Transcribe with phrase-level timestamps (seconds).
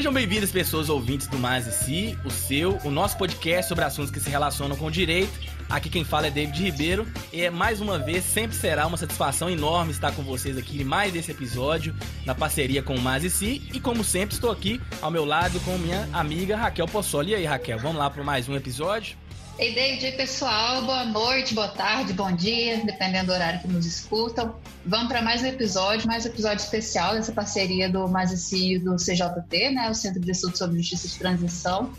[0.00, 4.10] Sejam bem-vindas, pessoas ouvintes do Mais e Si, o seu, o nosso podcast sobre assuntos
[4.10, 5.30] que se relacionam com o direito.
[5.68, 9.50] Aqui quem fala é David Ribeiro e é mais uma vez, sempre será uma satisfação
[9.50, 13.28] enorme estar com vocês aqui em mais esse episódio, na parceria com o Mais e
[13.28, 13.60] Si.
[13.74, 17.32] E como sempre, estou aqui ao meu lado com minha amiga Raquel Possoli.
[17.32, 19.18] E aí, Raquel, vamos lá para mais um episódio?
[19.60, 24.56] Ei, David, pessoal, boa noite, boa tarde, bom dia, dependendo do horário que nos escutam.
[24.86, 28.96] Vamos para mais um episódio, mais um episódio especial dessa parceria do MASICI e do
[28.96, 31.92] CJT, né, o Centro de Estudos sobre Justiça de Transição.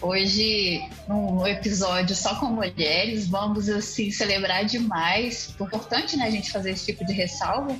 [0.00, 5.50] Hoje, um episódio só com mulheres, vamos assim celebrar demais.
[5.50, 7.76] Importante, né, a gente fazer esse tipo de ressalva.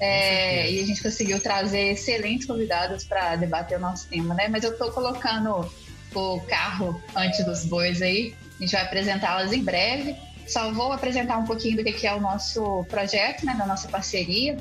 [0.00, 4.48] É, e a gente conseguiu trazer excelentes convidados para debater o nosso tema, né?
[4.48, 5.70] Mas eu estou colocando
[6.14, 10.16] o carro antes dos bois aí, a gente vai apresentá-las em breve.
[10.46, 14.58] Só vou apresentar um pouquinho do que é o nosso projeto, né, da nossa parceria.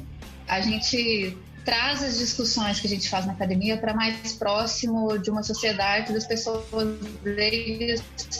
[0.47, 5.29] A gente traz as discussões que a gente faz na academia para mais próximo de
[5.29, 6.63] uma sociedade, das pessoas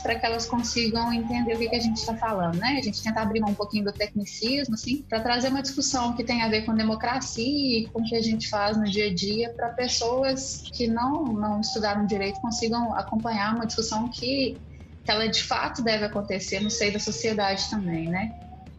[0.02, 2.77] para que elas consigam entender o que, que a gente está falando, né?
[2.80, 6.41] A gente tenta abrir um pouquinho do tecnicismo, assim, para trazer uma discussão que tem
[6.41, 9.49] a ver com democracia e com o que a gente faz no dia a dia
[9.52, 14.58] para pessoas que não, não estudaram direito consigam acompanhar uma discussão que
[15.03, 18.33] que ela de fato deve acontecer no seio da sociedade também, né?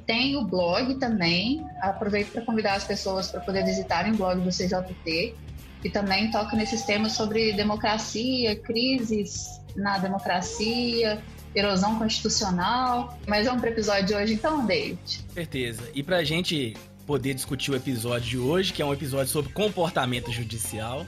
[0.06, 4.50] Tem o blog também, aproveito para convidar as pessoas para poder visitarem o blog do
[4.50, 5.34] CJT,
[5.80, 11.22] que também toca nesses temas sobre democracia, crises na democracia,
[11.54, 13.18] erosão constitucional.
[13.26, 15.24] Mas vamos para o episódio de hoje então, David?
[15.32, 15.82] Certeza.
[15.94, 16.76] E para a gente
[17.06, 21.06] poder discutir o episódio de hoje, que é um episódio sobre comportamento judicial,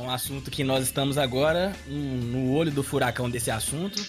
[0.00, 4.02] é um assunto que nós estamos agora no olho do furacão desse assunto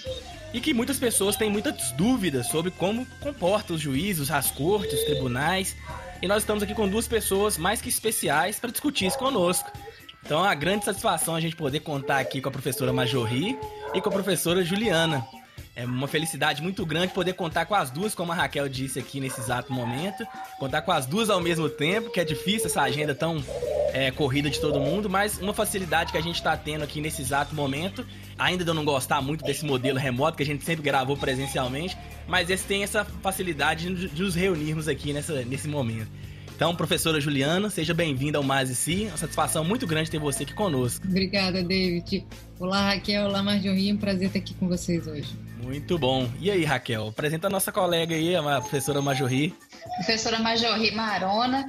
[0.53, 5.05] e que muitas pessoas têm muitas dúvidas sobre como comportam os juízes, as cortes, os
[5.05, 5.75] tribunais.
[6.21, 9.71] E nós estamos aqui com duas pessoas mais que especiais para discutir isso conosco.
[10.23, 13.57] Então, é uma grande satisfação a gente poder contar aqui com a professora Majorri
[13.93, 15.25] e com a professora Juliana.
[15.81, 19.19] É uma felicidade muito grande poder contar com as duas, como a Raquel disse aqui
[19.19, 20.23] nesse exato momento.
[20.59, 23.43] Contar com as duas ao mesmo tempo, que é difícil essa agenda tão
[23.91, 27.23] é, corrida de todo mundo, mas uma facilidade que a gente está tendo aqui nesse
[27.23, 28.05] exato momento.
[28.37, 31.97] Ainda de eu não gostar muito desse modelo remoto, que a gente sempre gravou presencialmente,
[32.27, 36.11] mas esse tem essa facilidade de nos reunirmos aqui nessa, nesse momento.
[36.61, 39.05] Então, professora Juliana, seja bem-vinda ao Mais e Si.
[39.05, 41.03] É uma satisfação muito grande ter você aqui conosco.
[41.07, 42.23] Obrigada, David.
[42.59, 43.25] Olá, Raquel.
[43.25, 43.89] Olá, Marjorie.
[43.89, 45.35] É um prazer estar aqui com vocês hoje.
[45.63, 46.29] Muito bom.
[46.39, 47.07] E aí, Raquel?
[47.07, 49.55] Apresenta a nossa colega aí, a professora Majorri.
[49.95, 51.67] Professora Majorri Marona.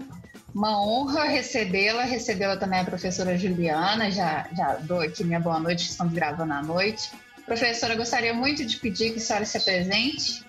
[0.55, 2.03] Uma honra recebê-la.
[2.03, 4.11] Recebê-la também a professora Juliana.
[4.11, 7.11] Já, já dou aqui minha boa noite, estamos gravando à noite.
[7.47, 10.45] Professora, gostaria muito de pedir que a senhora se apresente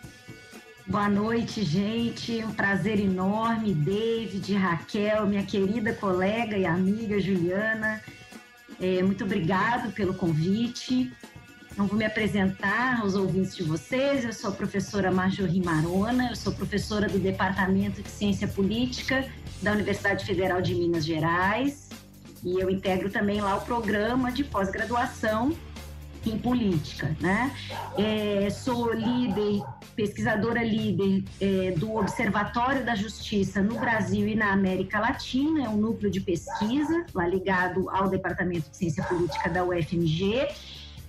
[0.85, 2.43] Boa noite, gente.
[2.43, 8.01] Um prazer enorme, David, Raquel, minha querida colega e amiga Juliana.
[8.81, 11.09] É, muito obrigado pelo convite.
[11.77, 14.25] Não vou me apresentar aos ouvintes de vocês.
[14.25, 19.25] Eu sou a professora Marjorie Marona, eu sou professora do Departamento de Ciência Política
[19.61, 21.87] da Universidade Federal de Minas Gerais
[22.43, 25.55] e eu integro também lá o programa de pós-graduação
[26.29, 27.51] em política, né?
[27.97, 29.63] É, sou líder,
[29.95, 35.77] pesquisadora líder é, do Observatório da Justiça no Brasil e na América Latina, é um
[35.77, 40.47] núcleo de pesquisa lá ligado ao Departamento de Ciência Política da UFMG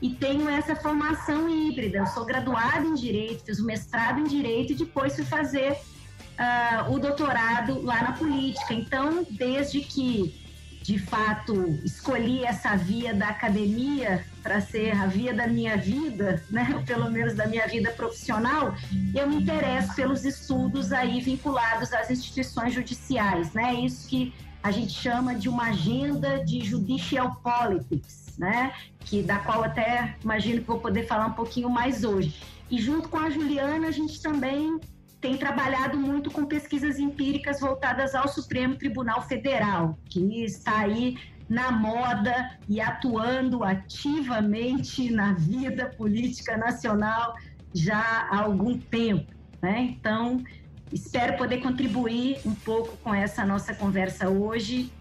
[0.03, 1.99] e tenho essa formação híbrida.
[1.99, 6.93] Eu sou graduada em Direito, fiz o mestrado em Direito e depois fui fazer uh,
[6.93, 8.75] o doutorado lá na política.
[8.75, 10.44] Então, desde que
[10.84, 16.83] de fato escolhi essa via da academia para ser a via da minha vida, né,
[16.87, 18.75] pelo menos da minha vida profissional,
[19.15, 23.73] eu me interesso pelos estudos aí vinculados às instituições judiciais, né?
[23.73, 28.75] Isso que a gente chama de uma agenda de judicial politics, né?
[29.00, 32.43] Que da qual até imagino que vou poder falar um pouquinho mais hoje.
[32.70, 34.79] E junto com a Juliana, a gente também
[35.25, 41.17] tem trabalhado muito com pesquisas empíricas voltadas ao Supremo Tribunal Federal, que está aí
[41.49, 47.37] na moda e atuando ativamente na vida política nacional
[47.73, 49.32] já há algum tempo.
[49.62, 49.97] Né?
[49.99, 50.44] Então,
[50.93, 54.93] espero poder contribuir um pouco com essa nossa conversa hoje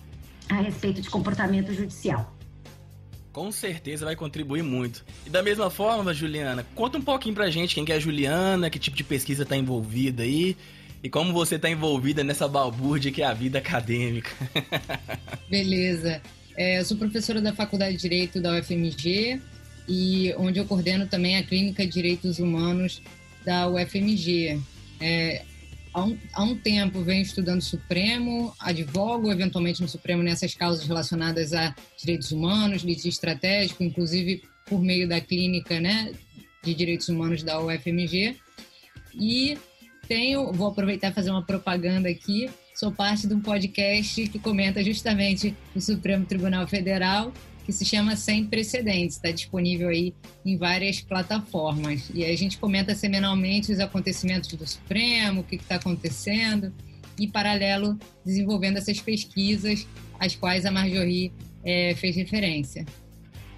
[0.50, 2.33] a respeito de comportamento judicial
[3.34, 5.04] com certeza vai contribuir muito.
[5.26, 8.70] E da mesma forma, Juliana, conta um pouquinho pra gente quem que é a Juliana,
[8.70, 10.56] que tipo de pesquisa tá envolvida aí
[11.04, 14.32] e como você tá envolvida nessa balbúrdia que é a vida acadêmica.
[15.50, 16.22] Beleza.
[16.56, 19.42] É, eu sou professora da Faculdade de Direito da UFMG
[19.90, 23.02] e onde eu coordeno também a Clínica de Direitos Humanos
[23.44, 24.62] da UFMG.
[25.02, 25.44] É,
[25.94, 31.54] há um, há um tempo venho estudando Supremo, advogo eventualmente no Supremo nessas causas relacionadas
[31.54, 36.12] a direitos humanos, litígio estratégico, inclusive por meio da clínica né,
[36.64, 38.38] de direitos humanos da UFMG.
[39.14, 39.58] E
[40.08, 44.84] tenho, vou aproveitar e fazer uma propaganda aqui, sou parte de um podcast que comenta
[44.84, 47.32] justamente o Supremo Tribunal Federal,
[47.66, 50.14] que se chama Sem Precedentes, está disponível aí
[50.46, 52.10] em várias plataformas.
[52.14, 56.74] E a gente comenta semanalmente os acontecimentos do Supremo, o que está acontecendo,
[57.18, 59.88] e paralelo desenvolvendo essas pesquisas
[60.20, 61.32] às quais a Marjorie
[61.64, 62.86] é, fez referência.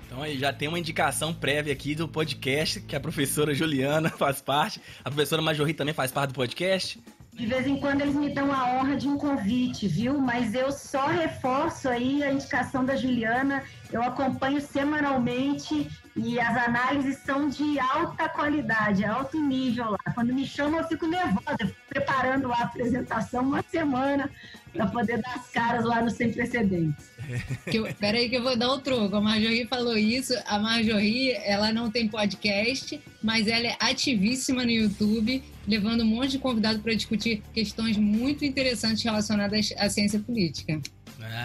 [0.06, 4.42] Então aí já tem uma indicação prévia aqui do podcast, que a professora Juliana faz
[4.42, 4.80] parte.
[5.04, 7.00] A professora Marjorie também faz parte do podcast.
[7.36, 10.18] De vez em quando eles me dão a honra de um convite, viu?
[10.18, 13.62] Mas eu só reforço aí a indicação da Juliana.
[13.92, 20.14] Eu acompanho semanalmente e as análises são de alta qualidade, alto nível lá.
[20.14, 21.58] Quando me chamam, eu fico nervosa.
[21.60, 24.32] Eu fico preparando a apresentação uma semana
[24.76, 27.16] para poder dar as caras lá no Sem Precedentes.
[27.72, 29.16] Que eu, peraí que eu vou dar o troco.
[29.16, 30.34] A Marjorie falou isso.
[30.46, 36.32] A Marjorie, ela não tem podcast, mas ela é ativíssima no YouTube, levando um monte
[36.32, 40.80] de convidado para discutir questões muito interessantes relacionadas à ciência política.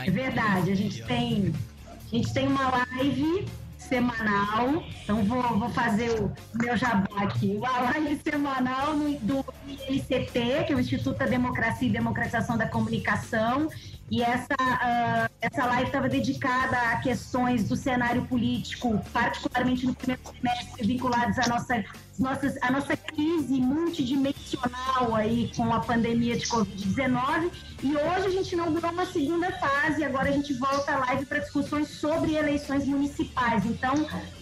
[0.04, 0.70] é verdade.
[0.70, 1.54] A gente tem,
[1.88, 3.46] a gente tem uma live
[3.90, 4.82] semanal.
[5.02, 7.56] Então vou, vou fazer o meu jabá aqui.
[7.58, 13.68] Uma live semanal do INCT, que é o Instituto da Democracia e Democratização da Comunicação.
[14.10, 20.20] E essa, uh, essa live estava dedicada a questões do cenário político, particularmente no primeiro
[20.24, 21.84] semestre, vinculados à nossa,
[22.18, 27.52] nossas, à nossa crise multidimensional aí com a pandemia de Covid-19.
[27.84, 31.38] E hoje a gente inaugurou uma segunda fase, agora a gente volta à live para
[31.38, 33.64] discussões sobre eleições municipais.
[33.64, 33.94] Então,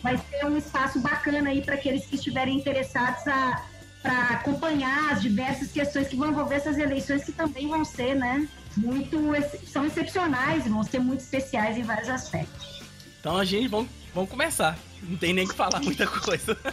[0.02, 3.62] vai ser um espaço bacana aí para aqueles que estiverem interessados a
[4.02, 8.46] para acompanhar as diversas questões que vão envolver essas eleições que também vão ser, né,
[8.76, 9.18] muito
[9.66, 12.82] são excepcionais e vão ser muito especiais em vários aspectos.
[13.20, 14.78] Então a gente vamos, vamos começar.
[15.02, 16.56] Não tem nem que falar muita coisa.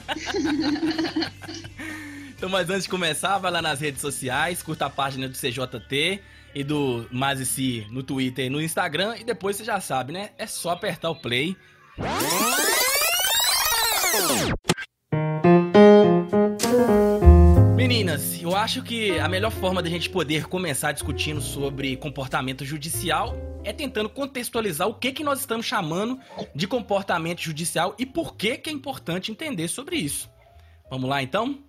[2.36, 6.22] então, mas antes de começar, vai lá nas redes sociais, curta a página do CJT
[6.56, 9.16] e do Mazici no Twitter e no Instagram.
[9.18, 10.32] E depois você já sabe, né?
[10.38, 11.56] É só apertar o play.
[17.88, 23.36] Meninas, eu acho que a melhor forma da gente poder começar discutindo sobre comportamento judicial
[23.64, 26.20] é tentando contextualizar o que, que nós estamos chamando
[26.56, 30.28] de comportamento judicial e por que, que é importante entender sobre isso.
[30.90, 31.60] Vamos lá então?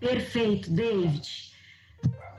[0.00, 1.28] Perfeito, David.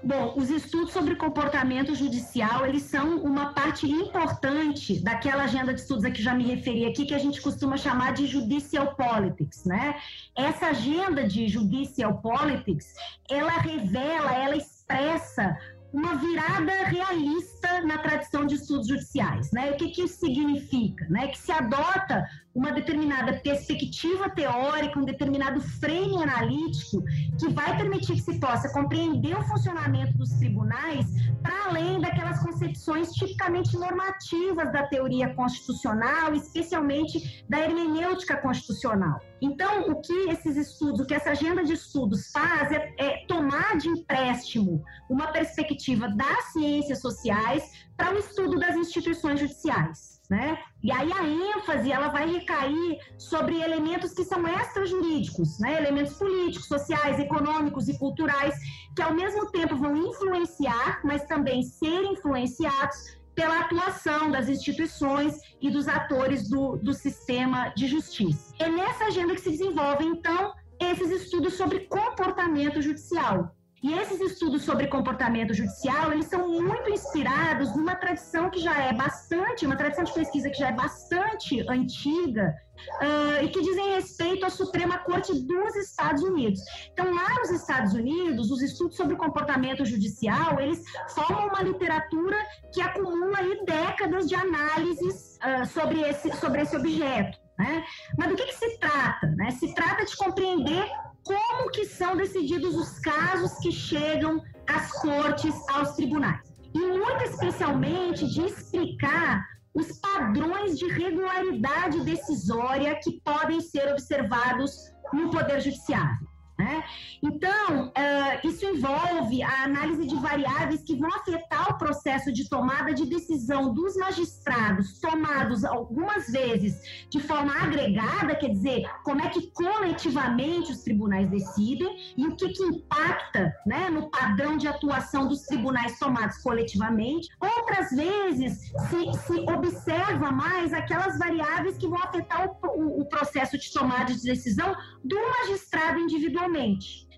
[0.07, 6.05] Bom, os estudos sobre comportamento judicial, eles são uma parte importante daquela agenda de estudos
[6.05, 9.95] a que já me referi aqui, que a gente costuma chamar de judicial politics, né?
[10.33, 12.93] Essa agenda de judicial politics,
[13.29, 15.57] ela revela, ela expressa
[15.91, 19.51] uma virada realista na tradição de estudos judiciais.
[19.51, 19.71] Né?
[19.71, 21.05] O que, que isso significa?
[21.09, 21.27] Né?
[21.27, 22.25] Que se adota
[22.57, 27.03] uma determinada perspectiva teórica, um determinado frame analítico
[27.39, 31.05] que vai permitir que se possa compreender o funcionamento dos tribunais
[31.43, 39.19] para além daquelas concepções tipicamente normativas da teoria constitucional, especialmente da hermenêutica constitucional.
[39.39, 43.77] Então, o que esses estudos, o que essa agenda de estudos faz é, é tomar
[43.77, 50.16] de empréstimo uma perspectiva das ciências sociais para o estudo das instituições judiciais.
[50.29, 50.57] Né?
[50.83, 55.77] E aí a ênfase ela vai recair sobre elementos que são extrajurídicos, né?
[55.77, 58.53] elementos políticos, sociais, econômicos e culturais,
[58.93, 65.69] que ao mesmo tempo vão influenciar, mas também ser influenciados pela atuação das instituições e
[65.69, 68.53] dos atores do, do sistema de justiça.
[68.59, 73.55] É nessa agenda que se desenvolvem, então, esses estudos sobre comportamento judicial.
[73.83, 78.91] E esses estudos sobre comportamento judicial, eles são muito inspirados numa tradição que já é
[78.91, 82.55] bastante, uma tradição de pesquisa que já é bastante antiga
[83.01, 86.59] uh, e que dizem respeito à Suprema Corte dos Estados Unidos.
[86.91, 92.37] Então, lá nos Estados Unidos, os estudos sobre comportamento judicial, eles formam uma literatura
[92.73, 97.37] que acumula aí décadas de análises uh, sobre, esse, sobre esse objeto.
[97.59, 97.83] Né?
[98.17, 99.27] Mas do que, que se trata?
[99.35, 99.51] Né?
[99.51, 100.87] Se trata de compreender
[101.27, 106.41] como que são decididos os casos que chegam às cortes, aos tribunais.
[106.73, 109.43] E muito especialmente de explicar
[109.73, 114.71] os padrões de regularidade decisória que podem ser observados
[115.13, 116.17] no Poder Judiciário.
[116.57, 116.83] Né?
[117.21, 122.95] Então, uh, isso envolve a análise de variáveis que vão afetar o processo de tomada
[122.95, 129.51] de decisão dos magistrados, tomados algumas vezes de forma agregada, quer dizer, como é que
[129.51, 135.43] coletivamente os tribunais decidem e o que, que impacta né, no padrão de atuação dos
[135.43, 137.29] tribunais tomados coletivamente.
[137.39, 143.59] Outras vezes, se, se observa mais aquelas variáveis que vão afetar o, o, o processo
[143.59, 145.99] de tomada de decisão do magistrado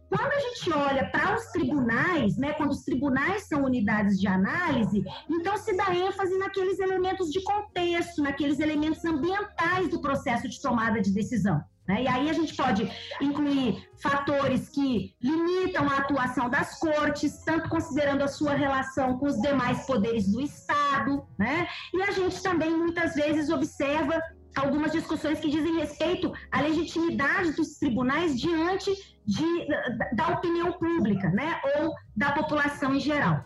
[0.10, 5.04] Quando a gente olha para os tribunais, né, quando os tribunais são unidades de análise,
[5.30, 11.00] então se dá ênfase naqueles elementos de contexto, naqueles elementos ambientais do processo de tomada
[11.00, 11.64] de decisão.
[11.90, 12.04] Né?
[12.04, 12.88] E aí a gente pode
[13.20, 19.42] incluir fatores que limitam a atuação das cortes, tanto considerando a sua relação com os
[19.42, 21.68] demais poderes do Estado, né?
[21.92, 24.22] E a gente também muitas vezes observa
[24.56, 28.92] algumas discussões que dizem respeito à legitimidade dos tribunais diante
[29.26, 29.68] de,
[30.16, 33.46] da opinião pública, né, ou da população em geral.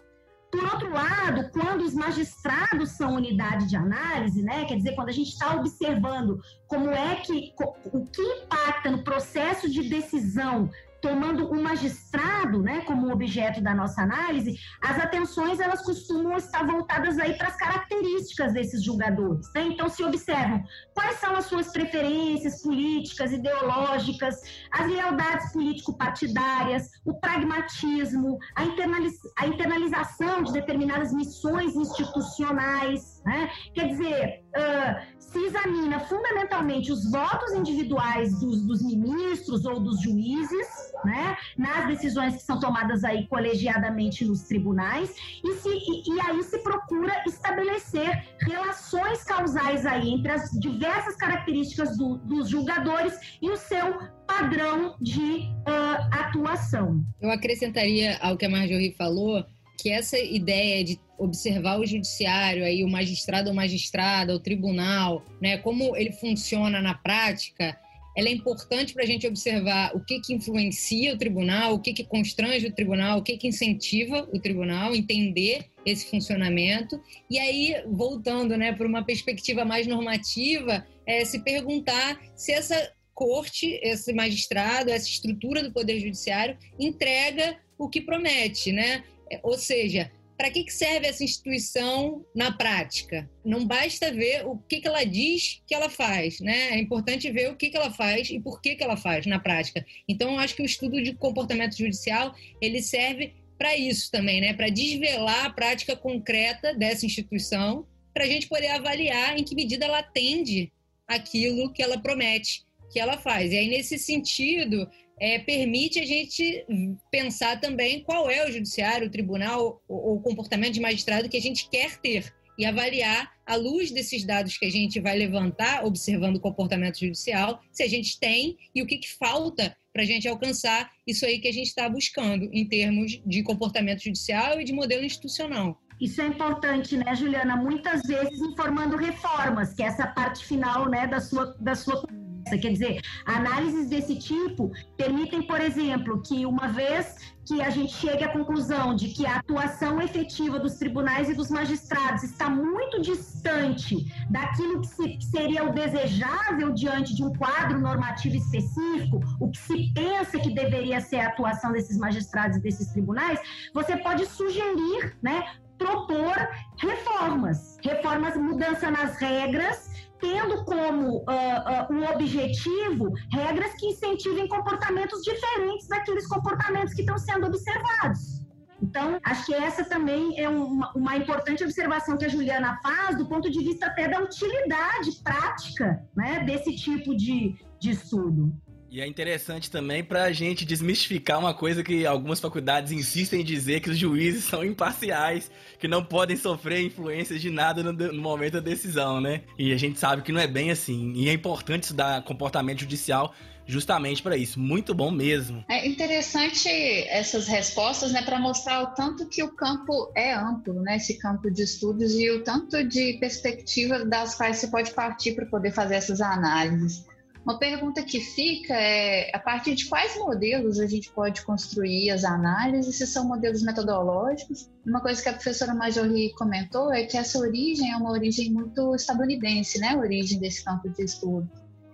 [0.52, 5.14] Por outro lado, quando os magistrados são unidade de análise, né, quer dizer, quando a
[5.14, 7.52] gente está observando como é que
[7.92, 10.70] o que impacta no processo de decisão
[11.04, 17.20] tomando o magistrado, né, como objeto da nossa análise, as atenções elas costumam estar voltadas
[17.20, 19.52] aí para as características desses julgadores.
[19.54, 19.64] Né?
[19.64, 24.36] Então se observam quais são as suas preferências políticas, ideológicas,
[24.72, 33.13] as lealdades político-partidárias, o pragmatismo, a, internaliz a internalização de determinadas missões institucionais.
[33.26, 33.50] Né?
[33.74, 40.68] Quer dizer, uh, se examina fundamentalmente os votos individuais dos, dos ministros ou dos juízes,
[41.04, 46.44] né, nas decisões que são tomadas aí colegiadamente nos tribunais, e, se, e, e aí
[46.44, 53.58] se procura estabelecer relações causais aí entre as diversas características do, dos julgadores e o
[53.58, 57.04] seu padrão de uh, atuação.
[57.20, 59.44] Eu acrescentaria ao que a Marjorie falou
[59.80, 65.58] que essa ideia de observar o judiciário, aí o magistrado ou magistrada, o tribunal, né,
[65.58, 67.78] como ele funciona na prática,
[68.16, 71.94] ela é importante para a gente observar o que, que influencia o tribunal, o que,
[71.94, 77.02] que constrange o tribunal, o que, que incentiva o tribunal, entender esse funcionamento.
[77.30, 83.80] E aí, voltando né, para uma perspectiva mais normativa, é se perguntar se essa corte,
[83.82, 89.04] esse magistrado, essa estrutura do Poder Judiciário entrega o que promete, né?
[89.42, 93.30] Ou seja, para que, que serve essa instituição na prática?
[93.46, 96.72] Não basta ver o que, que ela diz que ela faz, né?
[96.72, 99.40] É importante ver o que, que ela faz e por que, que ela faz na
[99.40, 99.86] prática.
[100.08, 104.54] Então, eu acho que o estudo de comportamento judicial ele serve para isso também, né?
[104.54, 109.86] Para desvelar a prática concreta dessa instituição, para a gente poder avaliar em que medida
[109.86, 110.72] ela atende
[111.08, 112.64] aquilo que ela promete
[112.94, 113.52] que ela faz.
[113.52, 114.88] E aí, nesse sentido,
[115.20, 116.66] é, permite a gente
[117.12, 121.42] pensar também qual é o judiciário, o tribunal, o, o comportamento de magistrado que a
[121.42, 126.38] gente quer ter e avaliar, à luz desses dados que a gente vai levantar, observando
[126.38, 130.28] o comportamento judicial, se a gente tem e o que, que falta para a gente
[130.28, 134.74] alcançar isso aí que a gente está buscando em termos de comportamento judicial e de
[134.74, 135.80] modelo institucional.
[136.02, 137.56] Isso é importante, né, Juliana?
[137.56, 142.04] Muitas vezes informando reformas, que é essa parte final né, da sua, da sua
[142.50, 148.24] Quer dizer, análises desse tipo permitem, por exemplo, que uma vez que a gente chegue
[148.24, 154.06] à conclusão de que a atuação efetiva dos tribunais e dos magistrados está muito distante
[154.30, 159.58] daquilo que, se, que seria o desejável diante de um quadro normativo específico, o que
[159.58, 163.40] se pensa que deveria ser a atuação desses magistrados e desses tribunais,
[163.74, 165.44] você pode sugerir, né,
[165.78, 166.34] propor
[166.78, 169.92] reformas, reformas, mudança nas regras
[170.24, 177.18] tendo como uh, uh, um objetivo regras que incentivem comportamentos diferentes daqueles comportamentos que estão
[177.18, 178.42] sendo observados.
[178.82, 183.28] Então, acho que essa também é uma, uma, importante observação que a Juliana faz, do
[183.28, 188.54] ponto de vista até da utilidade prática né, desse tipo de, de estudo.
[188.94, 193.44] E é interessante também para a gente desmistificar uma coisa que algumas faculdades insistem em
[193.44, 198.22] dizer que os juízes são imparciais, que não podem sofrer influências de nada no, no,
[198.22, 199.42] momento da decisão, né?
[199.58, 201.12] E a gente sabe que não é bem assim.
[201.16, 203.34] E é importante estudar comportamento judicial
[203.66, 204.60] justamente para isso.
[204.60, 205.66] Muito bom mesmo.
[205.68, 206.70] É interessante
[207.08, 211.50] essas respostas, né, para mostrar o tanto que o campo é amplo, né, esse campo
[211.50, 215.96] de estudos e o tanto de perspectiva das quais você pode partir para poder fazer
[215.96, 217.12] essas análises.
[217.46, 222.24] Uma pergunta que fica é a partir de quais modelos a gente pode construir as
[222.24, 224.72] análises, se são modelos metodológicos.
[224.86, 228.96] Uma coisa que a professora Majori comentou é que essa origem é uma origem muito
[228.96, 229.90] estadunidense, né?
[229.90, 231.50] A origem desse campo de estudo.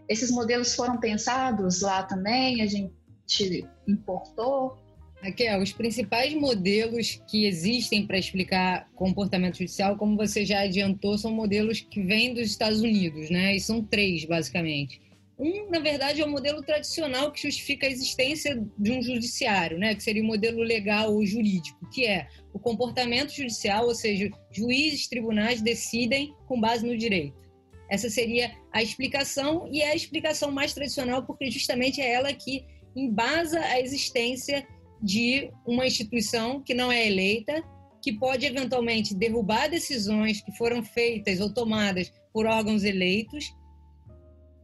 [0.08, 2.94] Esses modelos foram pensados lá também, a gente
[3.26, 4.78] te importou?
[5.22, 11.32] Raquel, os principais modelos que existem para explicar comportamento judicial, como você já adiantou, são
[11.32, 13.56] modelos que vêm dos Estados Unidos, né?
[13.56, 15.09] E são três, basicamente.
[15.40, 19.96] Um, na verdade, é o modelo tradicional que justifica a existência de um judiciário, né?
[19.96, 25.08] Que seria o modelo legal ou jurídico, que é o comportamento judicial, ou seja, juízes,
[25.08, 27.40] tribunais decidem com base no direito.
[27.90, 32.66] Essa seria a explicação e é a explicação mais tradicional porque justamente é ela que
[32.96, 34.68] embasa a existência
[35.02, 37.64] de uma instituição que não é eleita,
[38.02, 43.46] que pode eventualmente derrubar decisões que foram feitas ou tomadas por órgãos eleitos,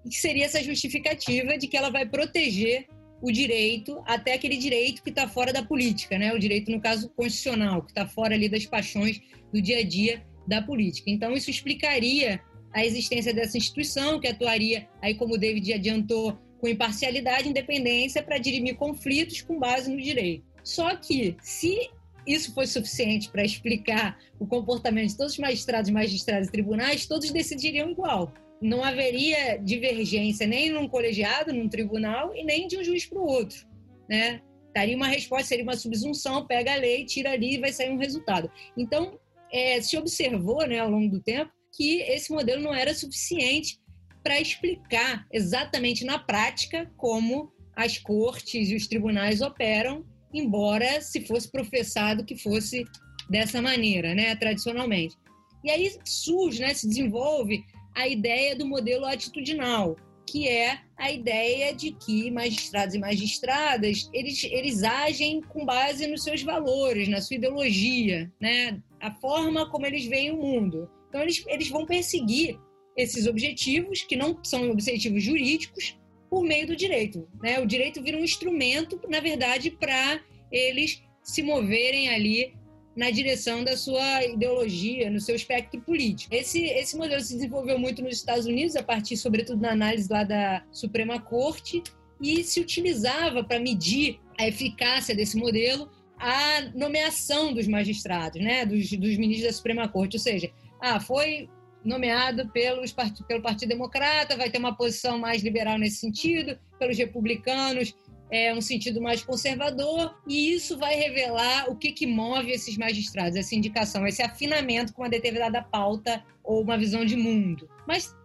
[0.09, 2.87] que seria essa justificativa de que ela vai proteger
[3.21, 6.33] o direito, até aquele direito que está fora da política, né?
[6.33, 9.21] o direito, no caso, constitucional, que está fora ali das paixões
[9.51, 11.09] do dia a dia da política.
[11.09, 12.41] Então, isso explicaria
[12.73, 18.21] a existência dessa instituição, que atuaria, aí como o David adiantou, com imparcialidade e independência
[18.21, 20.43] para dirimir conflitos com base no direito.
[20.63, 21.89] Só que, se
[22.27, 27.31] isso fosse suficiente para explicar o comportamento de todos os magistrados, magistrados e tribunais, todos
[27.31, 28.33] decidiriam igual.
[28.61, 33.27] Não haveria divergência nem num colegiado, num tribunal, e nem de um juiz para o
[33.27, 33.67] outro.
[34.09, 34.41] Né?
[34.73, 37.97] Daria uma resposta, seria uma subsunção, pega a lei, tira ali e vai sair um
[37.97, 38.51] resultado.
[38.77, 39.19] Então,
[39.51, 43.77] é, se observou né, ao longo do tempo que esse modelo não era suficiente
[44.23, 51.51] para explicar exatamente na prática como as cortes e os tribunais operam, embora se fosse
[51.51, 52.85] professado que fosse
[53.29, 55.15] dessa maneira, né, tradicionalmente.
[55.63, 57.63] E aí surge, né, se desenvolve
[57.95, 59.95] a ideia do modelo atitudinal,
[60.27, 66.23] que é a ideia de que magistrados e magistradas eles, eles agem com base nos
[66.23, 70.89] seus valores, na sua ideologia, né, a forma como eles veem o mundo.
[71.09, 72.59] Então eles, eles vão perseguir
[72.97, 75.97] esses objetivos, que não são objetivos jurídicos,
[76.29, 77.27] por meio do direito.
[77.41, 77.59] Né?
[77.59, 80.21] O direito vira um instrumento, na verdade, para
[80.51, 82.53] eles se moverem ali
[82.95, 86.33] na direção da sua ideologia, no seu espectro político.
[86.33, 90.23] Esse, esse modelo se desenvolveu muito nos Estados Unidos, a partir, sobretudo, da análise lá
[90.23, 91.83] da Suprema Corte,
[92.21, 98.89] e se utilizava para medir a eficácia desse modelo a nomeação dos magistrados, né, dos,
[98.91, 100.15] dos ministros da Suprema Corte.
[100.15, 100.49] Ou seja,
[100.81, 101.49] ah, foi
[101.83, 102.93] nomeado pelos,
[103.27, 107.95] pelo Partido Democrata, vai ter uma posição mais liberal nesse sentido, pelos republicanos,
[108.31, 113.37] é um sentido mais conservador, e isso vai revelar o que, que move esses magistrados,
[113.37, 117.69] essa indicação, esse afinamento com uma determinada pauta ou uma visão de mundo.
[117.87, 118.15] Mas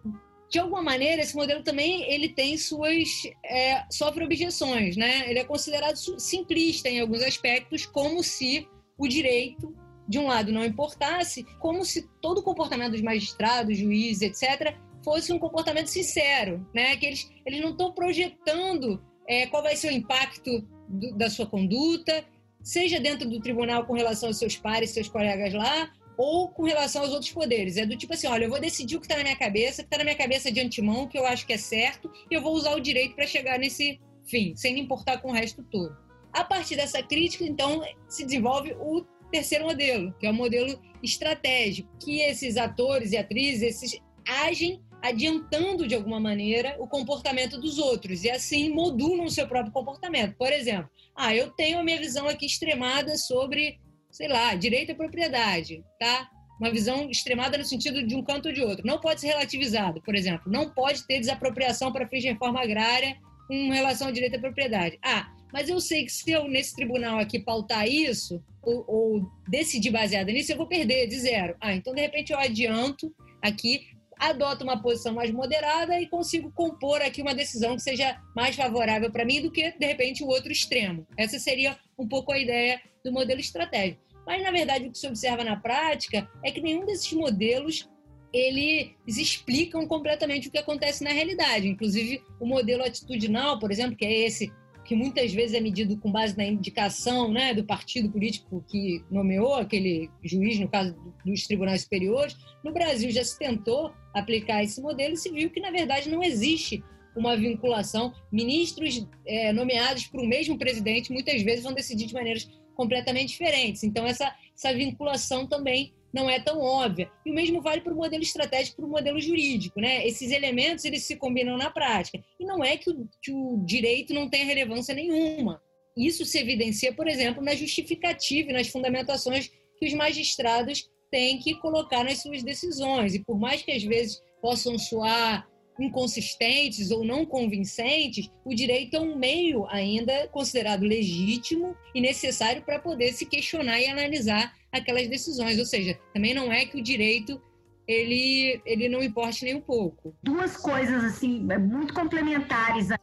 [0.51, 5.29] de alguma maneira, esse modelo também ele tem suas é, sofre objeções, né?
[5.29, 9.73] Ele é considerado simplista em alguns aspectos, como se o direito
[10.07, 15.31] de um lado, não importasse, como se todo o comportamento dos magistrados, juízes, etc., fosse
[15.31, 16.97] um comportamento sincero, né?
[16.97, 21.45] Que eles, eles não estão projetando é, qual vai ser o impacto do, da sua
[21.45, 22.25] conduta,
[22.63, 27.01] seja dentro do tribunal com relação aos seus pares, seus colegas lá, ou com relação
[27.01, 27.77] aos outros poderes.
[27.77, 29.85] É do tipo assim, olha, eu vou decidir o que está na minha cabeça, o
[29.85, 32.33] que está na minha cabeça de antemão, o que eu acho que é certo, e
[32.33, 35.63] eu vou usar o direito para chegar nesse fim, sem me importar com o resto
[35.63, 35.97] todo.
[36.31, 41.89] A partir dessa crítica, então, se desenvolve o terceiro modelo, que é o modelo estratégico,
[41.99, 48.23] que esses atores e atrizes esses agem adiantando de alguma maneira o comportamento dos outros
[48.23, 50.35] e assim modulam o seu próprio comportamento.
[50.37, 53.79] Por exemplo, ah, eu tenho a minha visão aqui extremada sobre,
[54.11, 56.29] sei lá, direito à propriedade, tá?
[56.59, 58.85] Uma visão extremada no sentido de um canto ou de outro.
[58.85, 60.51] Não pode ser relativizado, por exemplo.
[60.51, 64.99] Não pode ter desapropriação para fins de reforma agrária com relação ao direito à propriedade.
[65.03, 69.91] Ah, mas eu sei que se eu, nesse tribunal aqui, pautar isso, ou, ou decidir
[69.91, 71.55] baseado nisso, eu vou perder de zero.
[71.59, 73.87] Ah, então, de repente, eu adianto aqui,
[74.21, 79.11] adoto uma posição mais moderada e consigo compor aqui uma decisão que seja mais favorável
[79.11, 81.07] para mim do que, de repente, o outro extremo.
[81.17, 83.99] Essa seria um pouco a ideia do modelo estratégico.
[84.25, 87.89] Mas, na verdade, o que se observa na prática é que nenhum desses modelos
[88.31, 91.67] eles explicam completamente o que acontece na realidade.
[91.67, 94.53] Inclusive, o modelo atitudinal, por exemplo, que é esse
[94.91, 99.53] que muitas vezes é medido com base na indicação né, do partido político que nomeou
[99.53, 100.93] aquele juiz, no caso
[101.25, 105.61] dos tribunais superiores, no Brasil já se tentou aplicar esse modelo e se viu que,
[105.61, 106.83] na verdade, não existe
[107.15, 108.13] uma vinculação.
[108.29, 113.85] Ministros é, nomeados por um mesmo presidente muitas vezes vão decidir de maneiras completamente diferentes.
[113.85, 117.09] Então, essa, essa vinculação também não é tão óbvia.
[117.25, 119.79] E o mesmo vale para o modelo estratégico, para o modelo jurídico.
[119.79, 120.05] Né?
[120.05, 122.21] Esses elementos eles se combinam na prática.
[122.39, 125.61] E não é que o, que o direito não tenha relevância nenhuma.
[125.95, 131.55] Isso se evidencia, por exemplo, na justificativa e nas fundamentações que os magistrados têm que
[131.55, 133.13] colocar nas suas decisões.
[133.13, 135.47] E por mais que às vezes possam soar
[135.79, 142.79] inconsistentes ou não convincentes, o direito é um meio ainda considerado legítimo e necessário para
[142.79, 145.57] poder se questionar e analisar aquelas decisões.
[145.59, 147.41] Ou seja, também não é que o direito
[147.87, 150.15] ele, ele não importe nem um pouco.
[150.23, 152.99] Duas coisas assim muito complementares a,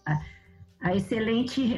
[0.80, 1.76] a excelente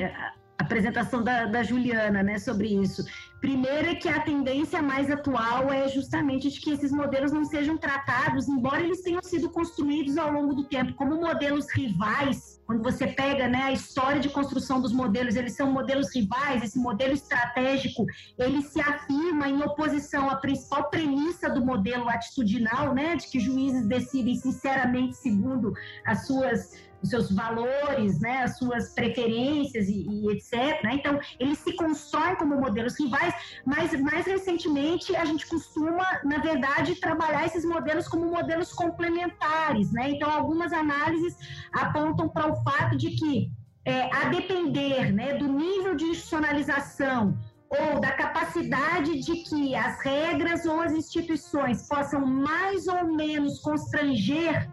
[0.61, 3.05] apresentação da, da Juliana né, sobre isso.
[3.41, 7.79] Primeiro é que a tendência mais atual é justamente de que esses modelos não sejam
[7.79, 12.61] tratados, embora eles tenham sido construídos ao longo do tempo como modelos rivais.
[12.67, 16.79] Quando você pega né, a história de construção dos modelos, eles são modelos rivais, esse
[16.79, 18.05] modelo estratégico,
[18.39, 23.87] ele se afirma em oposição à principal premissa do modelo atitudinal, né, de que juízes
[23.87, 25.73] decidem sinceramente segundo
[26.05, 30.83] as suas os seus valores, né, as suas preferências e, e etc.
[30.85, 30.95] Né?
[30.95, 33.35] Então, eles se constroem como modelos rivais,
[33.65, 39.93] mas mais recentemente a gente costuma, na verdade, trabalhar esses modelos como modelos complementares.
[39.93, 40.11] Né?
[40.11, 41.37] Então, algumas análises
[41.73, 43.51] apontam para o fato de que,
[43.85, 47.39] é, a depender né, do nível de institucionalização
[47.71, 54.69] ou da capacidade de que as regras ou as instituições possam mais ou menos constranger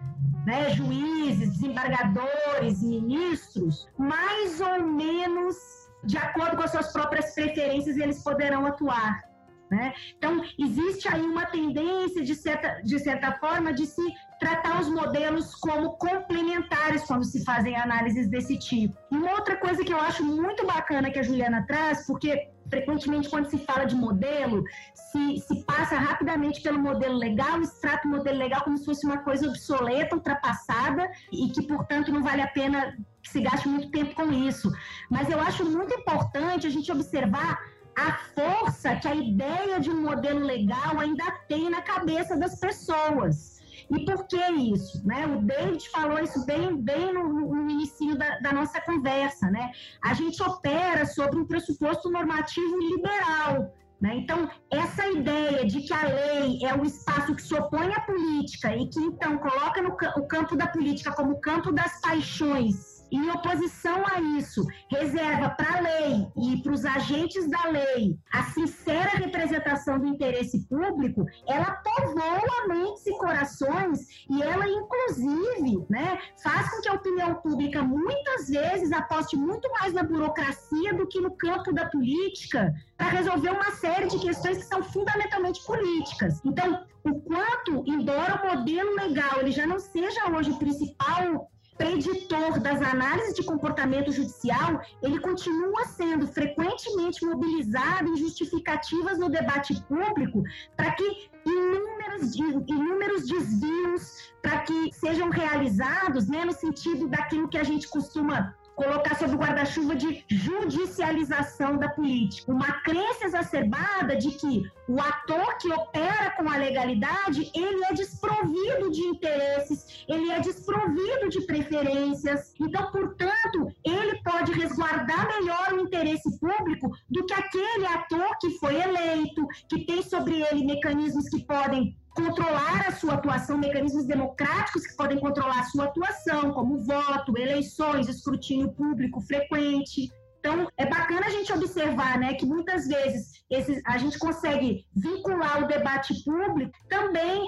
[0.47, 5.57] né, juízes, desembargadores, ministros, mais ou menos
[6.05, 9.21] de acordo com as suas próprias preferências eles poderão atuar.
[9.69, 9.93] Né?
[10.17, 14.01] Então, existe aí uma tendência, de certa, de certa forma, de se
[14.39, 18.97] tratar os modelos como complementares quando se fazem análises desse tipo.
[19.12, 23.50] Uma outra coisa que eu acho muito bacana que a Juliana traz, porque frequentemente quando
[23.50, 28.38] se fala de modelo, se, se passa rapidamente pelo modelo legal, se trata o modelo
[28.38, 32.95] legal como se fosse uma coisa obsoleta, ultrapassada e que, portanto, não vale a pena
[33.23, 34.71] que se gaste muito tempo com isso.
[35.10, 37.60] Mas eu acho muito importante a gente observar
[37.97, 43.57] a força que a ideia de um modelo legal ainda tem na cabeça das pessoas.
[43.89, 45.06] E por que isso?
[45.06, 45.26] Né?
[45.26, 49.50] O David falou isso bem, bem no, no início da, da, nossa conversa.
[49.50, 49.71] Né?
[50.04, 53.73] A gente opera sobre um pressuposto normativo liberal.
[54.02, 54.15] Né?
[54.17, 58.76] Então, essa ideia de que a lei é o espaço que se opõe à política
[58.76, 63.30] e que, então, coloca no, o campo da política como o campo das paixões em
[63.30, 69.10] oposição a isso, reserva para a lei e para os agentes da lei a sincera
[69.12, 76.82] representação do interesse público, ela povoa mentes e corações e ela, inclusive, né, faz com
[76.82, 81.74] que a opinião pública muitas vezes aposte muito mais na burocracia do que no campo
[81.74, 86.41] da política para resolver uma série de questões que são fundamentalmente políticas.
[86.43, 92.59] Então, o quanto, embora o modelo legal ele já não seja hoje o principal preditor
[92.59, 100.43] das análises de comportamento judicial, ele continua sendo frequentemente mobilizado em justificativas no debate público
[100.75, 107.63] para que inúmeros, inúmeros desvios para que sejam realizados, né, no sentido daquilo que a
[107.63, 112.51] gente costuma colocar sob o guarda-chuva de judicialização da política.
[112.51, 118.91] Uma crença exacerbada de que o ator que opera com a legalidade, ele é desprovido
[118.91, 122.53] de interesses, ele é desprovido de preferências.
[122.61, 128.75] Então, portanto, ele pode resguardar melhor o interesse público do que aquele ator que foi
[128.79, 134.95] eleito, que tem sobre ele mecanismos que podem controlar a sua atuação, mecanismos democráticos que
[134.95, 140.12] podem controlar a sua atuação, como voto, eleições, escrutínio público frequente.
[140.39, 145.63] Então, é bacana a gente observar né, que muitas vezes esse, a gente consegue vincular
[145.63, 147.47] o debate público também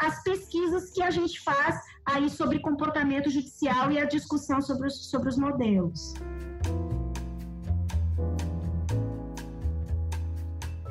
[0.00, 5.08] às pesquisas que a gente faz aí sobre comportamento judicial e a discussão sobre os,
[5.08, 6.12] sobre os modelos.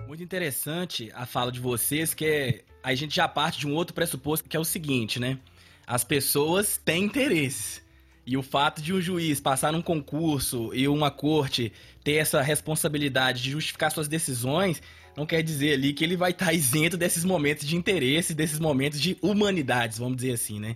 [0.08, 3.93] Muito interessante a fala de vocês, que é a gente já parte de um outro
[3.93, 5.39] pressuposto que é o seguinte, né?
[5.88, 7.82] As pessoas têm interesse.
[8.26, 13.41] E o fato de um juiz passar num concurso e uma corte ter essa responsabilidade
[13.41, 14.82] de justificar suas decisões,
[15.15, 19.00] não quer dizer ali que ele vai estar isento desses momentos de interesse, desses momentos
[19.00, 20.76] de humanidades, vamos dizer assim, né?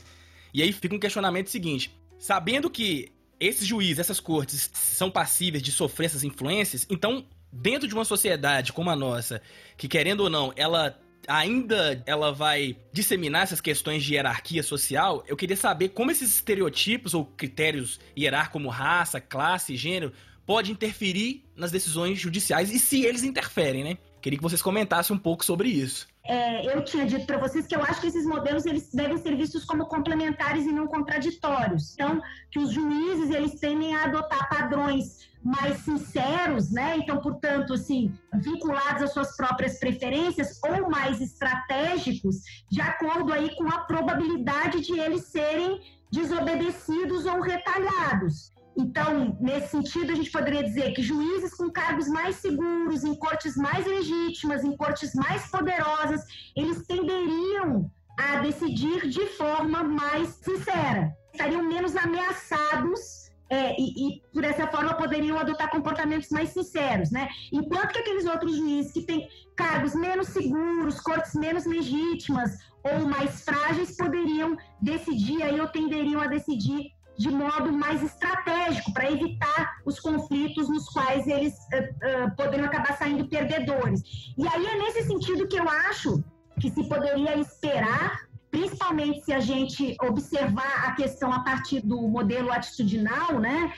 [0.54, 5.72] E aí fica um questionamento seguinte: sabendo que esses juízes, essas cortes são passíveis de
[5.72, 9.42] sofrer essas influências, então, dentro de uma sociedade como a nossa,
[9.78, 15.36] que querendo ou não, ela ainda ela vai disseminar essas questões de hierarquia social, eu
[15.36, 20.14] queria saber como esses estereotipos ou critérios hierárquicos como raça, classe, gênero,
[20.46, 23.98] pode interferir nas decisões judiciais e se eles interferem, né?
[24.22, 26.08] Queria que vocês comentassem um pouco sobre isso.
[26.24, 29.36] É, eu tinha dito para vocês que eu acho que esses modelos eles devem ser
[29.36, 31.94] vistos como complementares e não contraditórios.
[31.94, 36.98] Então, que os juízes eles tendem a adotar padrões mais sinceros, né?
[36.98, 42.38] Então, portanto, assim, vinculados às suas próprias preferências ou mais estratégicos,
[42.70, 45.80] de acordo aí com a probabilidade de eles serem
[46.12, 48.52] desobedecidos ou retalhados.
[48.78, 53.58] Então, nesse sentido, a gente poderia dizer que juízes com cargos mais seguros, em cortes
[53.58, 56.24] mais legítimas, em cortes mais poderosas,
[56.56, 64.44] eles tenderiam a decidir de forma mais sincera, estariam menos ameaçados é, e, e, por
[64.44, 67.30] essa forma poderiam adotar comportamentos mais sinceros, né?
[67.52, 73.44] Enquanto que aqueles outros juízes que têm cargos menos seguros, cortes menos legítimas ou mais
[73.44, 80.00] frágeis poderiam decidir aí ou tenderiam a decidir de modo mais estratégico para evitar os
[80.00, 84.04] conflitos nos quais eles uh, uh, poderiam acabar saindo perdedores.
[84.38, 86.24] E aí é nesse sentido que eu acho
[86.60, 92.52] que se poderia esperar, principalmente se a gente observar a questão a partir do modelo
[92.52, 93.74] atitudinal, né?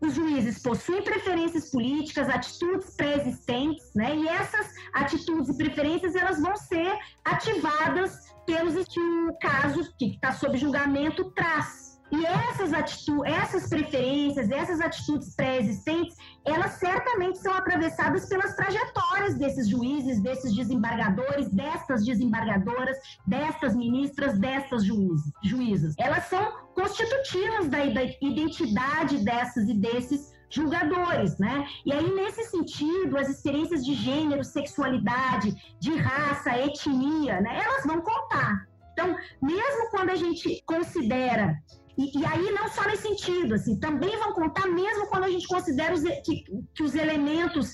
[0.00, 4.14] Os juízes possuem preferências políticas, atitudes pré-existentes, né?
[4.14, 10.32] E essas atitudes e preferências elas vão ser ativadas pelos que o caso que está
[10.32, 11.87] sob julgamento traz.
[12.10, 19.68] E essas atitudes, essas preferências, essas atitudes pré-existentes, elas certamente são atravessadas pelas trajetórias desses
[19.68, 25.94] juízes, desses desembargadores, destas desembargadoras, destas ministras, destas juízes, juízas.
[25.98, 31.66] Elas são constitutivas da identidade dessas e desses julgadores, né?
[31.84, 37.60] E aí, nesse sentido, as experiências de gênero, sexualidade, de raça, etnia, né?
[37.62, 38.66] Elas vão contar.
[38.92, 41.54] Então, mesmo quando a gente considera
[41.98, 45.48] e, e, aí, não só nesse sentido, assim, também vão contar, mesmo quando a gente
[45.48, 47.72] considera os, que, que os elementos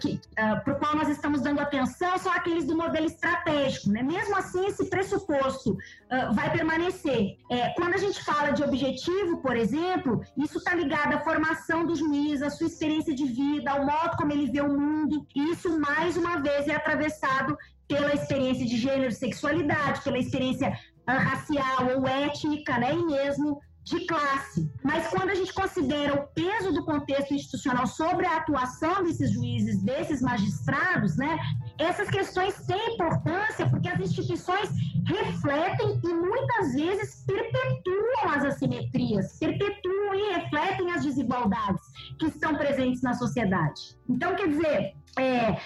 [0.00, 3.90] que, uh, para o qual nós estamos dando atenção são aqueles do modelo estratégico.
[3.90, 4.02] Né?
[4.02, 7.36] Mesmo assim, esse pressuposto uh, vai permanecer.
[7.50, 11.94] É, quando a gente fala de objetivo, por exemplo, isso está ligado à formação do
[11.94, 15.78] juiz, à sua experiência de vida, ao modo como ele vê o mundo, e isso,
[15.78, 17.56] mais uma vez, é atravessado
[17.90, 20.72] pela experiência de gênero, sexualidade, pela experiência
[21.18, 24.70] racial ou étnica, né, e mesmo de classe.
[24.84, 29.82] Mas quando a gente considera o peso do contexto institucional sobre a atuação desses juízes,
[29.82, 31.38] desses magistrados, né,
[31.78, 34.70] essas questões têm importância porque as instituições
[35.06, 41.82] refletem e muitas vezes perpetuam as assimetrias, perpetuam e refletem as desigualdades
[42.18, 43.96] que estão presentes na sociedade.
[44.08, 45.58] Então, quer dizer, é,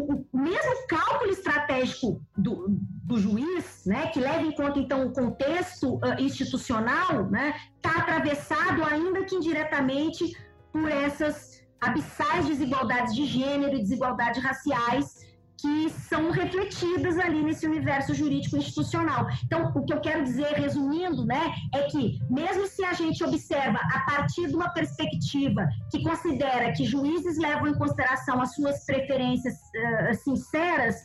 [0.00, 5.12] o, o mesmo cálculo estratégico do, do, juiz, né, que leva em conta então o
[5.12, 10.36] contexto uh, institucional, né, está atravessado ainda que indiretamente
[10.72, 15.23] por essas abissais desigualdades de gênero e desigualdades raciais
[15.64, 19.26] que são refletidas ali nesse universo jurídico institucional.
[19.44, 23.78] Então, o que eu quero dizer, resumindo, né, é que mesmo se a gente observa
[23.78, 29.54] a partir de uma perspectiva que considera que juízes levam em consideração as suas preferências
[29.54, 30.96] uh, sinceras,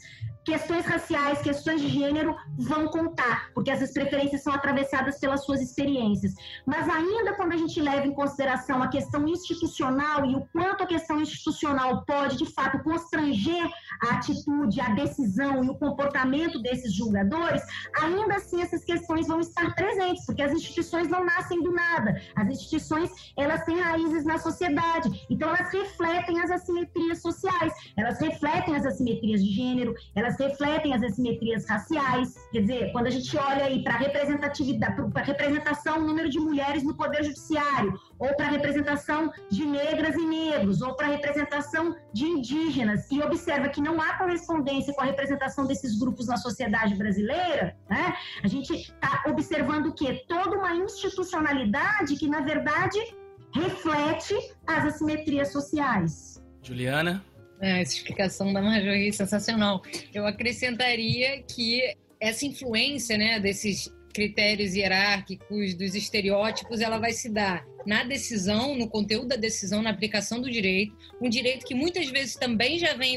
[0.43, 6.33] questões raciais, questões de gênero vão contar, porque essas preferências são atravessadas pelas suas experiências.
[6.65, 10.87] Mas ainda quando a gente leva em consideração a questão institucional e o quanto a
[10.87, 13.69] questão institucional pode, de fato, constranger
[14.03, 17.61] a atitude, a decisão e o comportamento desses julgadores,
[18.01, 22.21] ainda assim essas questões vão estar presentes, porque as instituições não nascem do nada.
[22.35, 28.75] As instituições, elas têm raízes na sociedade, então elas refletem as assimetrias sociais, elas refletem
[28.75, 32.35] as assimetrias de gênero, elas refletem as assimetrias raciais.
[32.51, 36.95] Quer dizer, quando a gente olha aí para representatividade, para representação, número de mulheres no
[36.95, 43.21] poder judiciário, ou para representação de negras e negros, ou para representação de indígenas, e
[43.21, 48.15] observa que não há correspondência com a representação desses grupos na sociedade brasileira, né?
[48.43, 50.25] A gente está observando o quê?
[50.27, 52.99] Toda uma institucionalidade que, na verdade,
[53.53, 54.35] reflete
[54.67, 56.43] as assimetrias sociais.
[56.61, 57.23] Juliana?
[57.61, 59.81] É, essa explicação da Marjorie é sensacional.
[60.13, 61.81] Eu acrescentaria que
[62.19, 68.89] essa influência né, desses critérios hierárquicos, dos estereótipos, ela vai se dar na decisão, no
[68.89, 73.15] conteúdo da decisão, na aplicação do direito, um direito que muitas vezes também já vem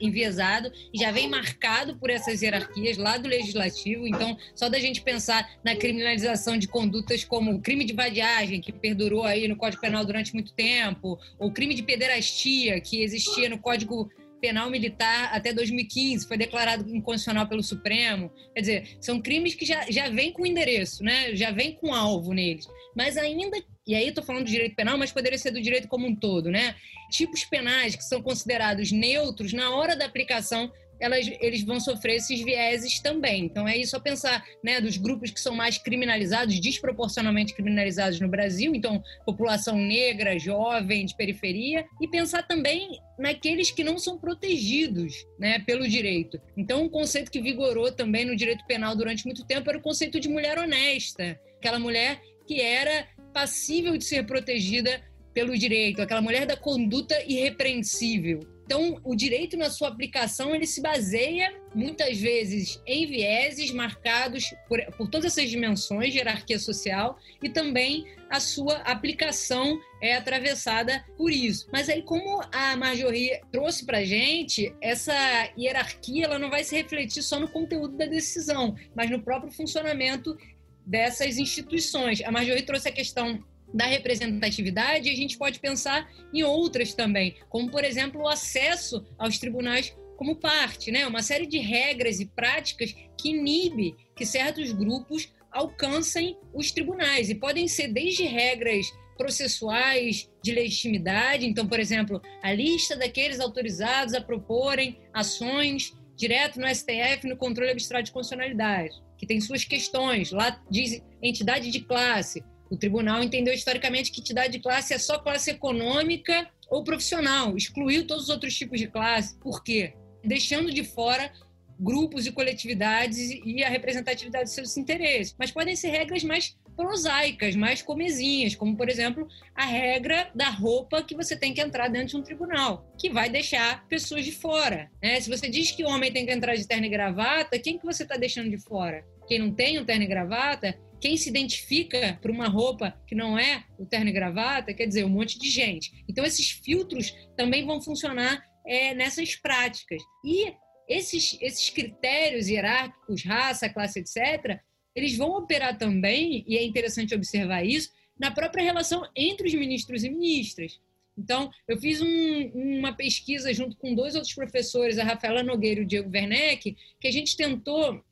[0.00, 4.08] enviesado e já vem marcado por essas hierarquias lá do legislativo.
[4.08, 8.72] Então, só da gente pensar na criminalização de condutas como o crime de vadiagem, que
[8.72, 13.58] perdurou aí no Código Penal durante muito tempo, ou crime de pederastia, que existia no
[13.58, 18.32] Código penal militar até 2015, foi declarado inconstitucional pelo Supremo.
[18.54, 21.34] Quer dizer, são crimes que já, já vêm com endereço, né?
[21.34, 22.66] já vêm com alvo neles.
[22.96, 26.06] Mas ainda, e aí estou falando do direito penal, mas poderia ser do direito como
[26.06, 26.74] um todo, né?
[27.10, 32.40] Tipos penais que são considerados neutros na hora da aplicação elas, eles vão sofrer esses
[32.40, 33.44] vieses também.
[33.44, 38.28] Então é isso a pensar, né, dos grupos que são mais criminalizados, desproporcionalmente criminalizados no
[38.28, 45.26] Brasil, então população negra, jovem, de periferia, e pensar também naqueles que não são protegidos,
[45.38, 46.40] né, pelo direito.
[46.56, 50.20] Então um conceito que vigorou também no direito penal durante muito tempo era o conceito
[50.20, 55.00] de mulher honesta, aquela mulher que era passível de ser protegida
[55.32, 58.40] pelo direito, aquela mulher da conduta irrepreensível.
[58.70, 64.80] Então, o direito na sua aplicação ele se baseia muitas vezes em vieses marcados por,
[64.96, 71.32] por todas essas dimensões de hierarquia social e também a sua aplicação é atravessada por
[71.32, 71.68] isso.
[71.72, 75.12] Mas aí, como a Marjorie trouxe para gente, essa
[75.58, 80.38] hierarquia ela não vai se refletir só no conteúdo da decisão, mas no próprio funcionamento
[80.86, 82.22] dessas instituições.
[82.22, 87.70] A Marjorie trouxe a questão da representatividade, a gente pode pensar em outras também, como,
[87.70, 91.06] por exemplo, o acesso aos tribunais como parte, né?
[91.06, 97.34] Uma série de regras e práticas que inibe que certos grupos alcancem os tribunais e
[97.34, 104.20] podem ser desde regras processuais de legitimidade, então, por exemplo, a lista daqueles autorizados a
[104.20, 110.62] proporem ações direto no STF no controle abstrato de constitucionalidade, que tem suas questões, lá
[110.70, 115.50] diz entidade de classe, o tribunal entendeu historicamente que entidade de classe é só classe
[115.50, 119.36] econômica ou profissional, excluiu todos os outros tipos de classe.
[119.38, 119.94] Por quê?
[120.24, 121.32] Deixando de fora
[121.80, 125.34] grupos e coletividades e a representatividade dos seus interesses.
[125.38, 131.02] Mas podem ser regras mais prosaicas, mais comezinhas, como, por exemplo, a regra da roupa
[131.02, 134.90] que você tem que entrar dentro de um tribunal, que vai deixar pessoas de fora.
[135.02, 135.20] Né?
[135.20, 137.84] Se você diz que o homem tem que entrar de terno e gravata, quem que
[137.84, 139.04] você está deixando de fora?
[139.26, 143.38] Quem não tem um terno e gravata quem se identifica por uma roupa que não
[143.38, 146.04] é o terno e gravata, quer dizer, um monte de gente.
[146.08, 150.02] Então, esses filtros também vão funcionar é, nessas práticas.
[150.24, 150.52] E
[150.88, 154.60] esses, esses critérios hierárquicos, raça, classe, etc.,
[154.94, 160.04] eles vão operar também, e é interessante observar isso, na própria relação entre os ministros
[160.04, 160.80] e ministras.
[161.16, 165.84] Então, eu fiz um, uma pesquisa junto com dois outros professores, a Rafaela Nogueira e
[165.84, 168.02] o Diego Werneck, que a gente tentou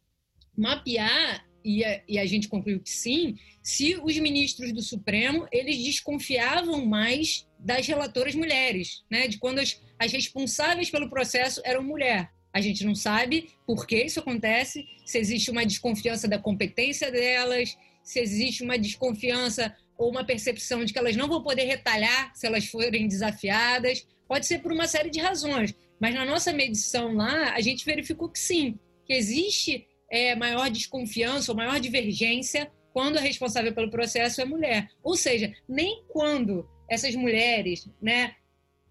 [0.56, 5.76] mapear e a, e a gente concluiu que sim, se os ministros do Supremo eles
[5.84, 9.28] desconfiavam mais das relatoras mulheres, né?
[9.28, 12.30] De quando as, as responsáveis pelo processo eram mulher.
[12.54, 17.76] A gente não sabe por que isso acontece, se existe uma desconfiança da competência delas,
[18.02, 22.46] se existe uma desconfiança ou uma percepção de que elas não vão poder retalhar se
[22.46, 24.06] elas forem desafiadas.
[24.26, 28.30] Pode ser por uma série de razões, mas na nossa medição lá, a gente verificou
[28.30, 34.40] que sim, que existe é, maior desconfiança ou maior divergência quando a responsável pelo processo
[34.40, 34.90] é mulher.
[35.02, 38.34] Ou seja, nem quando essas mulheres né,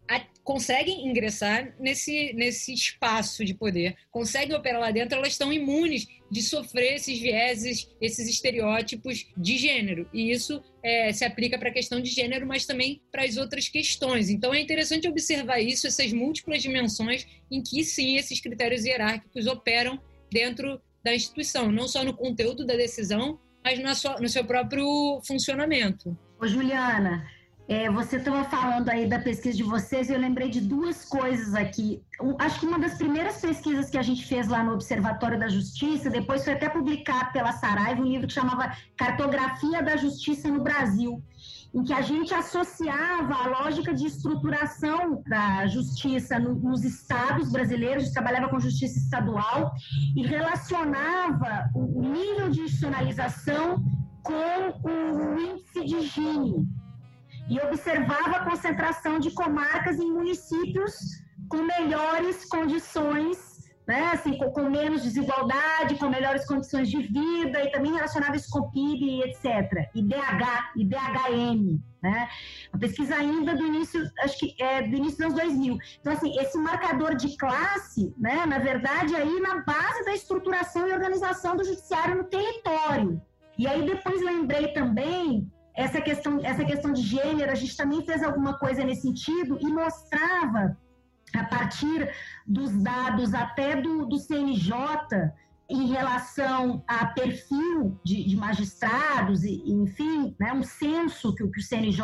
[0.08, 6.08] a, conseguem ingressar nesse, nesse espaço de poder, conseguem operar lá dentro, elas estão imunes
[6.32, 10.10] de sofrer esses vieses, esses estereótipos de gênero.
[10.14, 13.68] E isso é, se aplica para a questão de gênero, mas também para as outras
[13.68, 14.30] questões.
[14.30, 20.00] Então é interessante observar isso, essas múltiplas dimensões em que sim esses critérios hierárquicos operam
[20.32, 24.86] dentro da instituição, não só no conteúdo da decisão, mas no, sua, no seu próprio
[25.26, 26.18] funcionamento.
[26.38, 27.26] Ô, Juliana,
[27.66, 31.56] é, você estava falando aí da pesquisa de vocês e eu lembrei de duas coisas
[31.56, 32.02] aqui.
[32.22, 35.48] Um, acho que uma das primeiras pesquisas que a gente fez lá no Observatório da
[35.48, 40.62] Justiça, depois foi até publicado pela Saraiva, um livro que chamava Cartografia da Justiça no
[40.62, 41.24] Brasil
[41.74, 48.04] em que a gente associava a lógica de estruturação da justiça no, nos estados brasileiros,
[48.04, 49.74] a gente trabalhava com justiça estadual
[50.16, 53.84] e relacionava o nível de institucionalização
[54.24, 56.68] com o índice de Gini
[57.50, 60.94] e observava a concentração de comarcas em municípios
[61.50, 63.47] com melhores condições
[63.88, 68.70] né, assim, com, com, menos desigualdade, com melhores condições de vida e também relacionadas com
[68.70, 69.90] PIB e etc.
[69.96, 72.28] IDH, IDHM, né?
[72.74, 75.78] Uma pesquisa ainda do início, acho que é do início dos anos 2000.
[76.02, 80.92] Então, assim, esse marcador de classe, né, na verdade, aí na base da estruturação e
[80.92, 83.22] organização do judiciário no território.
[83.58, 88.22] E aí depois lembrei também essa questão, essa questão de gênero, a gente também fez
[88.22, 90.78] alguma coisa nesse sentido e mostrava
[91.36, 92.10] a partir
[92.46, 95.32] dos dados até do, do CNJ
[95.70, 101.64] em relação a perfil de, de magistrados, e, enfim, né, um censo que, que o
[101.64, 102.02] CNJ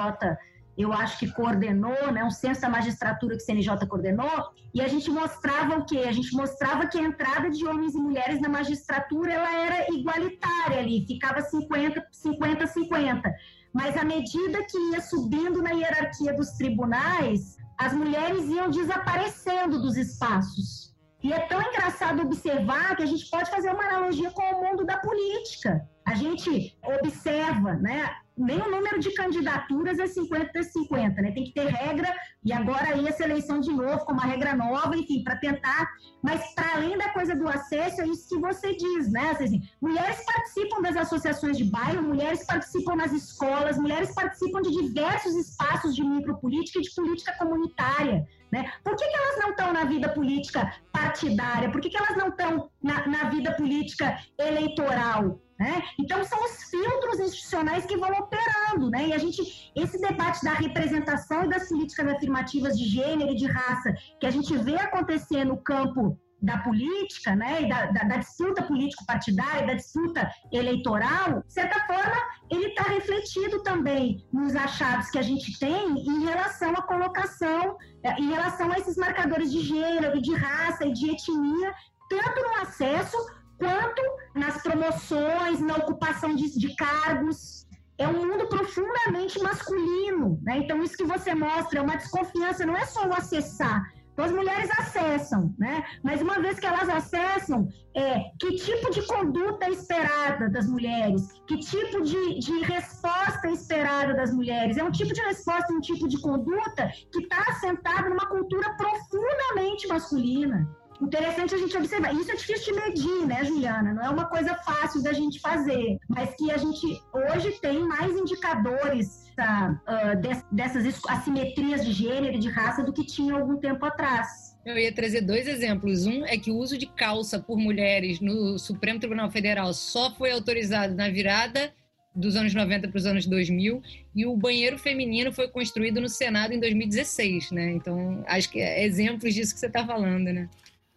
[0.78, 4.88] eu acho que coordenou, né, um censo da magistratura que o CNJ coordenou, e a
[4.88, 6.00] gente mostrava o quê?
[6.00, 10.80] A gente mostrava que a entrada de homens e mulheres na magistratura ela era igualitária
[10.80, 13.36] ali, ficava 50 50 50.
[13.72, 19.98] Mas à medida que ia subindo na hierarquia dos tribunais, as mulheres iam desaparecendo dos
[19.98, 20.94] espaços.
[21.24, 24.86] E é tão engraçado observar que a gente pode fazer uma analogia com o mundo
[24.86, 25.88] da política.
[26.06, 31.32] A gente observa, né, nem o número de candidaturas é 50 50, né?
[31.32, 32.14] Tem que ter regra,
[32.44, 35.90] e agora aí essa eleição de novo, com uma regra nova, enfim, para tentar.
[36.22, 39.32] Mas para além da coisa do acesso, é isso que você diz, né?
[39.32, 45.36] Assim, mulheres participam das associações de bairro, mulheres participam nas escolas, mulheres participam de diversos
[45.36, 48.28] espaços de micropolítica e de política comunitária.
[48.54, 48.72] Né?
[48.84, 51.72] Por que, que elas não estão na vida política partidária?
[51.72, 55.42] Por que, que elas não estão na, na vida política eleitoral?
[55.60, 55.82] Né?
[56.00, 59.08] Então são os filtros institucionais que vão operando, né?
[59.08, 63.48] E a gente, esse debate da representação e das políticas afirmativas de gênero e de
[63.48, 68.62] raça que a gente vê acontecer no campo da política, né, da, da, da disputa
[68.64, 72.18] político-partidária, da disputa eleitoral, de certa forma,
[72.52, 78.20] ele está refletido também nos achados que a gente tem em relação à colocação, é,
[78.20, 81.74] em relação a esses marcadores de gênero, de raça e de etnia,
[82.10, 83.18] tanto no acesso
[83.58, 84.02] quanto
[84.36, 87.66] nas promoções, na ocupação de, de cargos.
[87.98, 90.58] É um mundo profundamente masculino, né?
[90.58, 93.82] Então, isso que você mostra é uma desconfiança, não é só o acessar,
[94.14, 95.84] então, as mulheres acessam, né?
[96.04, 101.34] Mas uma vez que elas acessam, é, que tipo de conduta é esperada das mulheres?
[101.48, 104.78] Que tipo de, de resposta é esperada das mulheres?
[104.78, 109.88] É um tipo de resposta, um tipo de conduta que está assentado numa cultura profundamente
[109.88, 110.70] masculina.
[111.02, 112.14] Interessante a gente observar.
[112.14, 113.94] Isso é difícil de medir, né, Juliana?
[113.94, 118.16] Não é uma coisa fácil da gente fazer, mas que a gente hoje tem mais
[118.16, 123.86] indicadores tá, uh, dessas assimetrias de gênero e de raça do que tinha algum tempo
[123.86, 124.58] atrás.
[124.66, 126.06] Eu ia trazer dois exemplos.
[126.06, 130.32] Um é que o uso de calça por mulheres no Supremo Tribunal Federal só foi
[130.32, 131.74] autorizado na virada
[132.16, 133.82] dos anos 90 para os anos 2000
[134.16, 137.72] e o banheiro feminino foi construído no Senado em 2016, né?
[137.72, 140.48] Então, acho que é exemplos disso que você está falando, né?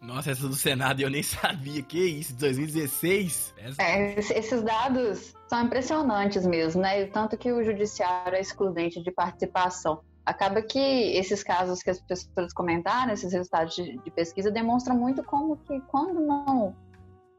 [0.01, 1.81] Nossa, essa do Senado eu nem sabia.
[1.81, 3.53] Que isso, 2016?
[3.57, 3.81] Essa...
[3.81, 7.05] É, esses dados são impressionantes mesmo, né?
[7.07, 10.01] Tanto que o judiciário é excludente de participação.
[10.25, 10.79] Acaba que
[11.17, 15.79] esses casos que as pessoas comentaram, esses resultados de, de pesquisa, demonstram muito como que
[15.81, 16.75] quando não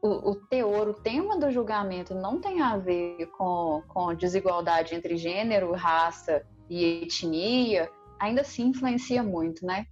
[0.01, 5.17] o, o, teor, o tema do julgamento não tem a ver com, com desigualdade entre
[5.17, 7.89] gênero, raça e etnia,
[8.19, 9.85] ainda assim influencia muito, né?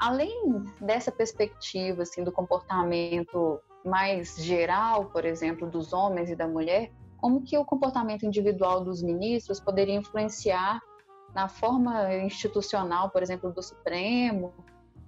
[0.00, 6.90] Além dessa perspectiva assim do comportamento mais geral, por exemplo, dos homens e da mulher,
[7.18, 10.80] como que o comportamento individual dos ministros poderia influenciar
[11.34, 14.52] na forma institucional, por exemplo, do Supremo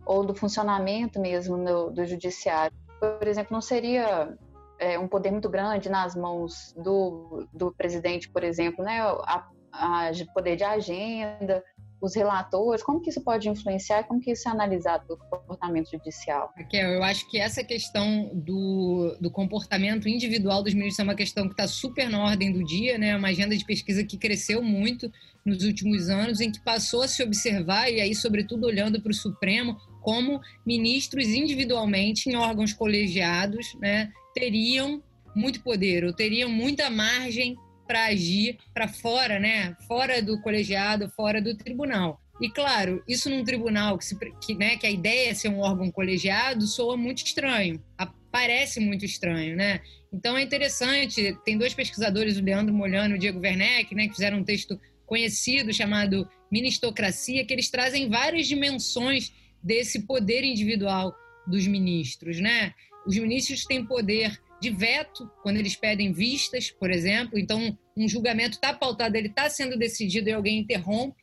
[0.04, 1.56] ou do funcionamento mesmo
[1.90, 2.76] do judiciário?
[3.00, 4.36] Por exemplo, não seria
[4.78, 9.00] é, um poder muito grande nas mãos do, do presidente, por exemplo, né?
[9.00, 11.64] A, a poder de agenda,
[12.02, 16.52] os relatores, como que isso pode influenciar, como que isso é analisado do comportamento judicial?
[16.56, 21.46] Raquel, eu acho que essa questão do, do comportamento individual dos ministros é uma questão
[21.46, 23.10] que está super na ordem do dia, né?
[23.10, 25.10] É uma agenda de pesquisa que cresceu muito
[25.44, 29.14] nos últimos anos, em que passou a se observar, e aí, sobretudo, olhando para o
[29.14, 35.02] Supremo, como ministros individualmente, em órgãos colegiados, né, teriam
[35.34, 37.56] muito poder, ou teriam muita margem
[37.86, 39.76] para agir para fora, né?
[39.86, 42.20] Fora do colegiado, fora do tribunal.
[42.40, 45.60] E claro, isso num tribunal que, se, que, né, que a ideia é ser um
[45.60, 47.80] órgão colegiado soa muito estranho,
[48.32, 49.80] parece muito estranho, né?
[50.12, 54.14] Então é interessante, tem dois pesquisadores, o Leandro Molhano e o Diego Werneck, né, que
[54.14, 61.14] fizeram um texto conhecido chamado Ministocracia, que eles trazem várias dimensões desse poder individual
[61.46, 62.74] dos ministros, né?
[63.06, 67.36] Os ministros têm poder de veto, quando eles pedem vistas, por exemplo.
[67.36, 71.20] Então, um julgamento está pautado, ele está sendo decidido e alguém interrompe,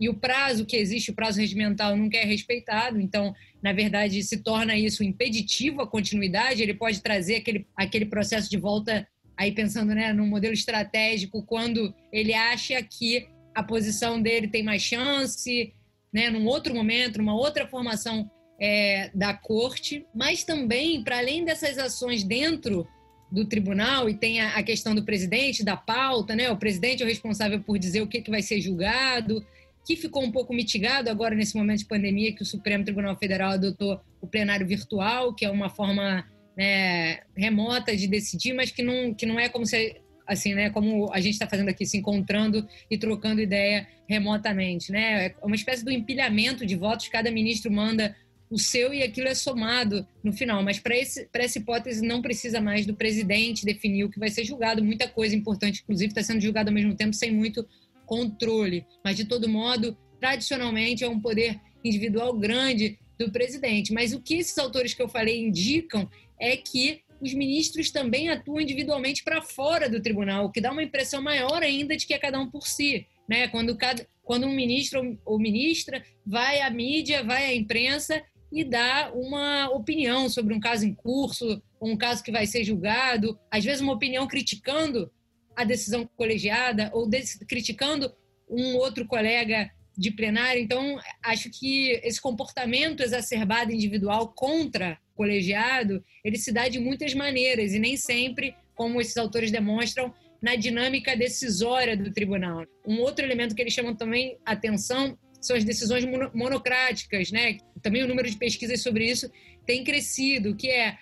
[0.00, 3.00] e o prazo que existe, o prazo regimental, nunca é respeitado.
[3.00, 6.60] Então, na verdade, se torna isso impeditivo à continuidade.
[6.60, 9.06] Ele pode trazer aquele, aquele processo de volta,
[9.36, 14.82] aí pensando né, num modelo estratégico, quando ele acha que a posição dele tem mais
[14.82, 15.72] chance,
[16.12, 18.28] né, num outro momento, numa outra formação
[18.62, 22.86] é, da corte, mas também, para além dessas ações dentro
[23.28, 26.48] do tribunal, e tem a, a, questão do presidente, da pauta, né?
[26.48, 29.44] O presidente é o responsável por dizer o que, que vai ser julgado,
[29.84, 33.50] que ficou um pouco mitigado agora nesse momento de pandemia que o Supremo Tribunal Federal
[33.50, 36.24] adotou o plenário virtual, que é uma forma
[36.56, 41.12] né, remota de decidir, mas que não, que não é como se assim, né, como
[41.12, 45.26] a gente está fazendo aqui, se encontrando e trocando ideia remotamente, né?
[45.26, 48.14] É uma espécie do empilhamento de votos, cada ministro manda
[48.52, 50.62] o seu e aquilo é somado no final.
[50.62, 54.84] Mas para essa hipótese não precisa mais do presidente definir o que vai ser julgado.
[54.84, 57.66] Muita coisa importante, inclusive, está sendo julgada ao mesmo tempo sem muito
[58.04, 58.84] controle.
[59.02, 63.90] Mas, de todo modo, tradicionalmente é um poder individual grande do presidente.
[63.90, 66.06] Mas o que esses autores que eu falei indicam
[66.38, 70.82] é que os ministros também atuam individualmente para fora do tribunal, o que dá uma
[70.82, 73.06] impressão maior ainda de que é cada um por si.
[73.26, 73.48] Né?
[73.48, 78.22] Quando, cada, quando um ministro ou ministra vai à mídia, vai à imprensa
[78.52, 83.38] e dá uma opinião sobre um caso em curso, um caso que vai ser julgado,
[83.50, 85.10] às vezes uma opinião criticando
[85.56, 87.08] a decisão colegiada ou
[87.48, 88.12] criticando
[88.48, 90.62] um outro colega de plenário.
[90.62, 97.72] Então, acho que esse comportamento exacerbado individual contra colegiado, ele se dá de muitas maneiras
[97.72, 102.66] e nem sempre, como esses autores demonstram, na dinâmica decisória do tribunal.
[102.86, 107.58] Um outro elemento que eles chamam também atenção são as decisões monocráticas, né?
[107.82, 109.30] Também o número de pesquisas sobre isso
[109.66, 110.96] tem crescido, que é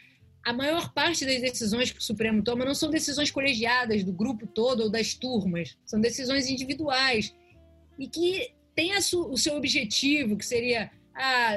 [0.45, 4.47] a maior parte das decisões que o Supremo toma não são decisões colegiadas do grupo
[4.47, 7.34] todo ou das turmas, são decisões individuais
[7.99, 10.91] e que têm o seu objetivo, que seria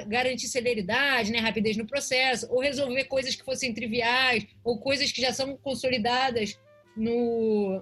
[0.08, 5.22] garantir celeridade, né, rapidez no processo, ou resolver coisas que fossem triviais, ou coisas que
[5.22, 6.60] já são consolidadas
[6.98, 7.82] no,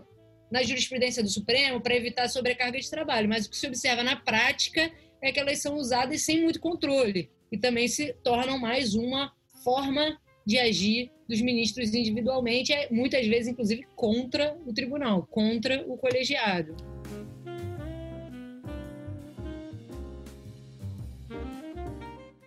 [0.51, 3.29] na jurisprudência do Supremo para evitar sobrecarga de trabalho.
[3.29, 4.91] Mas o que se observa na prática
[5.21, 9.31] é que elas são usadas sem muito controle e também se tornam mais uma
[9.63, 15.97] forma de agir dos ministros individualmente, é, muitas vezes, inclusive, contra o tribunal, contra o
[15.97, 16.75] colegiado.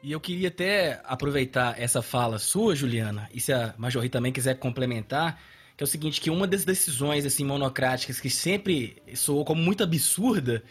[0.02, 4.58] E eu queria até aproveitar essa fala sua, Juliana, e se a Majori também quiser
[4.58, 5.40] complementar,
[5.76, 9.82] que é o seguinte, que uma das decisões assim monocráticas que sempre soou como muito
[9.82, 10.62] absurda,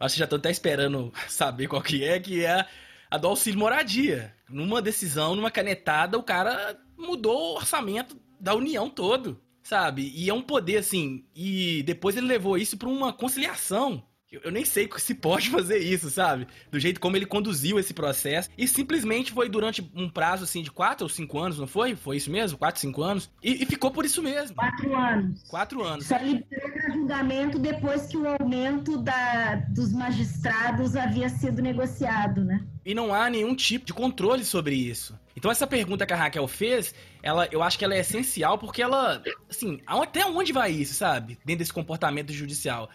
[0.00, 2.66] acho que já estou até esperando saber qual que é, que é
[3.10, 4.34] a do auxílio moradia.
[4.48, 10.12] Numa decisão, numa canetada, o cara mudou o orçamento da União todo, sabe?
[10.14, 14.02] E é um poder assim, e depois ele levou isso para uma conciliação
[14.44, 16.46] eu nem sei se pode fazer isso, sabe?
[16.70, 18.48] Do jeito como ele conduziu esse processo.
[18.56, 21.94] E simplesmente foi durante um prazo, assim, de quatro ou cinco anos, não foi?
[21.94, 22.58] Foi isso mesmo?
[22.58, 23.30] Quatro, cinco anos?
[23.42, 24.56] E, e ficou por isso mesmo.
[24.56, 25.42] Quatro anos.
[25.48, 26.06] Quatro anos.
[26.06, 32.64] Só liberou para julgamento depois que o aumento da, dos magistrados havia sido negociado, né?
[32.84, 35.18] E não há nenhum tipo de controle sobre isso.
[35.36, 38.80] Então essa pergunta que a Raquel fez, ela, eu acho que ela é essencial porque
[38.80, 41.38] ela, assim, até onde vai isso, sabe?
[41.44, 42.88] Dentro desse comportamento judicial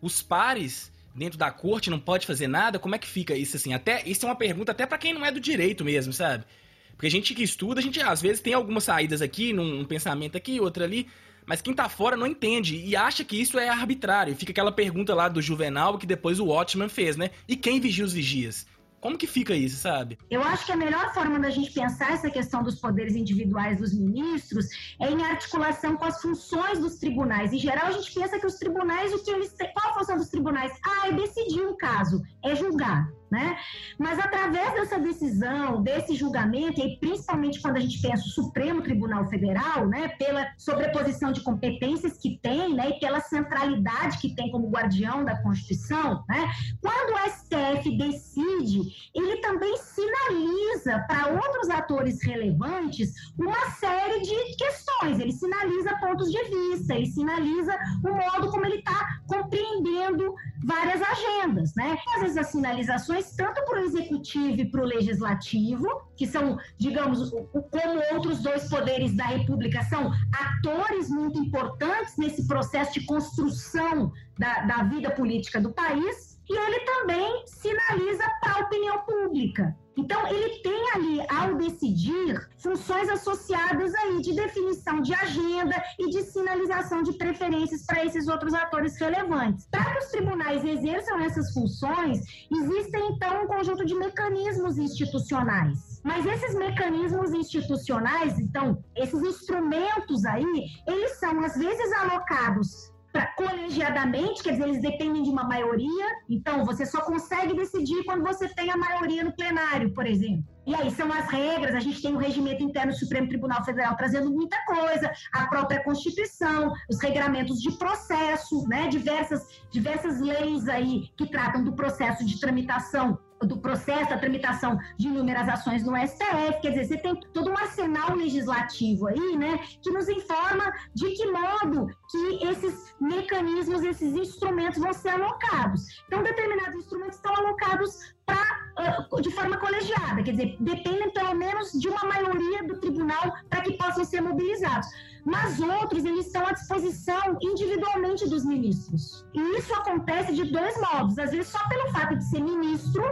[0.00, 2.78] os pares dentro da corte não pode fazer nada?
[2.78, 3.74] Como é que fica isso assim?
[3.74, 6.44] Até isso é uma pergunta até para quem não é do direito mesmo, sabe?
[6.92, 10.36] Porque a gente que estuda, a gente às vezes tem algumas saídas aqui, num, pensamento
[10.36, 11.06] aqui, outra ali,
[11.46, 14.34] mas quem tá fora não entende e acha que isso é arbitrário.
[14.34, 17.30] Fica aquela pergunta lá do Juvenal que depois o Watchman fez, né?
[17.46, 18.66] E quem vigia os vigias?
[19.00, 20.18] Como que fica isso, sabe?
[20.30, 23.94] Eu acho que a melhor forma da gente pensar essa questão dos poderes individuais dos
[23.94, 24.66] ministros
[25.00, 27.52] é em articulação com as funções dos tribunais.
[27.52, 30.16] Em geral, a gente pensa que os tribunais, o que eles têm, qual a função
[30.16, 30.72] dos tribunais?
[30.84, 33.08] Ah, é decidir um caso, é julgar.
[33.30, 33.58] Né?
[33.98, 39.28] Mas através dessa decisão, desse julgamento, e principalmente quando a gente pensa o Supremo Tribunal
[39.28, 44.70] Federal, né, pela sobreposição de competências que tem, né, e pela centralidade que tem como
[44.70, 46.50] guardião da Constituição, né,
[46.80, 48.80] quando o STF decide,
[49.14, 56.42] ele também sinaliza para outros atores relevantes uma série de questões, ele sinaliza pontos de
[56.44, 61.96] vista, ele sinaliza o modo como ele está compreendendo várias agendas, né?
[62.14, 67.30] Às vezes as sinalizações tanto para o executivo e para o legislativo, que são, digamos,
[67.30, 74.64] como outros dois poderes da República, são atores muito importantes nesse processo de construção da,
[74.64, 79.76] da vida política do país, e ele também sinaliza para a opinião pública.
[79.98, 86.22] Então, ele tem ali, ao decidir, funções associadas aí de definição de agenda e de
[86.22, 89.66] sinalização de preferências para esses outros atores relevantes.
[89.72, 96.00] Para que os tribunais exerçam essas funções, existem, então, um conjunto de mecanismos institucionais.
[96.04, 102.96] Mas esses mecanismos institucionais, então, esses instrumentos aí, eles são, às vezes, alocados
[103.26, 108.48] colegiadamente, quer dizer, eles dependem de uma maioria, então você só consegue decidir quando você
[108.48, 110.44] tem a maioria no plenário, por exemplo.
[110.66, 113.96] E aí são as regras, a gente tem o regimento interno do Supremo Tribunal Federal
[113.96, 121.08] trazendo muita coisa, a própria Constituição, os regramentos de processo, né, diversas, diversas leis aí
[121.16, 126.60] que tratam do processo de tramitação do processo, da tramitação de inúmeras ações no STF,
[126.60, 131.30] quer dizer, você tem todo um arsenal legislativo aí, né, que nos informa de que
[131.30, 135.82] modo que esses mecanismos, esses instrumentos vão ser alocados.
[136.06, 141.88] Então, determinados instrumentos estão alocados pra, de forma colegiada, quer dizer, dependem pelo menos de
[141.88, 144.88] uma maioria do tribunal para que possam ser mobilizados
[145.28, 149.26] mas outros eles estão à disposição individualmente dos ministros.
[149.34, 151.18] E isso acontece de dois modos.
[151.18, 153.02] Às vezes, só pelo fato de ser ministro,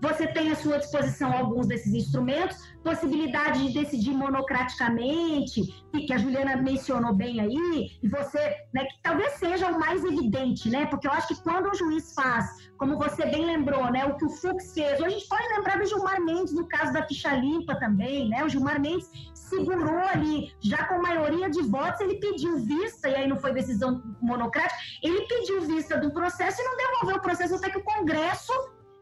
[0.00, 2.56] você tem à sua disposição alguns desses instrumentos,
[2.86, 5.60] possibilidade de decidir monocraticamente,
[6.06, 8.38] que a Juliana mencionou bem aí, e você,
[8.72, 10.86] né, que talvez seja o mais evidente, né?
[10.86, 14.24] Porque eu acho que quando o juiz faz, como você bem lembrou, né, o que
[14.24, 17.74] o Fux fez, a gente pode lembrar do Gilmar Mendes no caso da ficha limpa
[17.80, 18.44] também, né?
[18.44, 23.26] O Gilmar Mendes segurou ali, já com maioria de votos, ele pediu vista, e aí
[23.26, 27.70] não foi decisão monocrática, ele pediu vista do processo e não devolveu o processo até
[27.70, 28.52] que o Congresso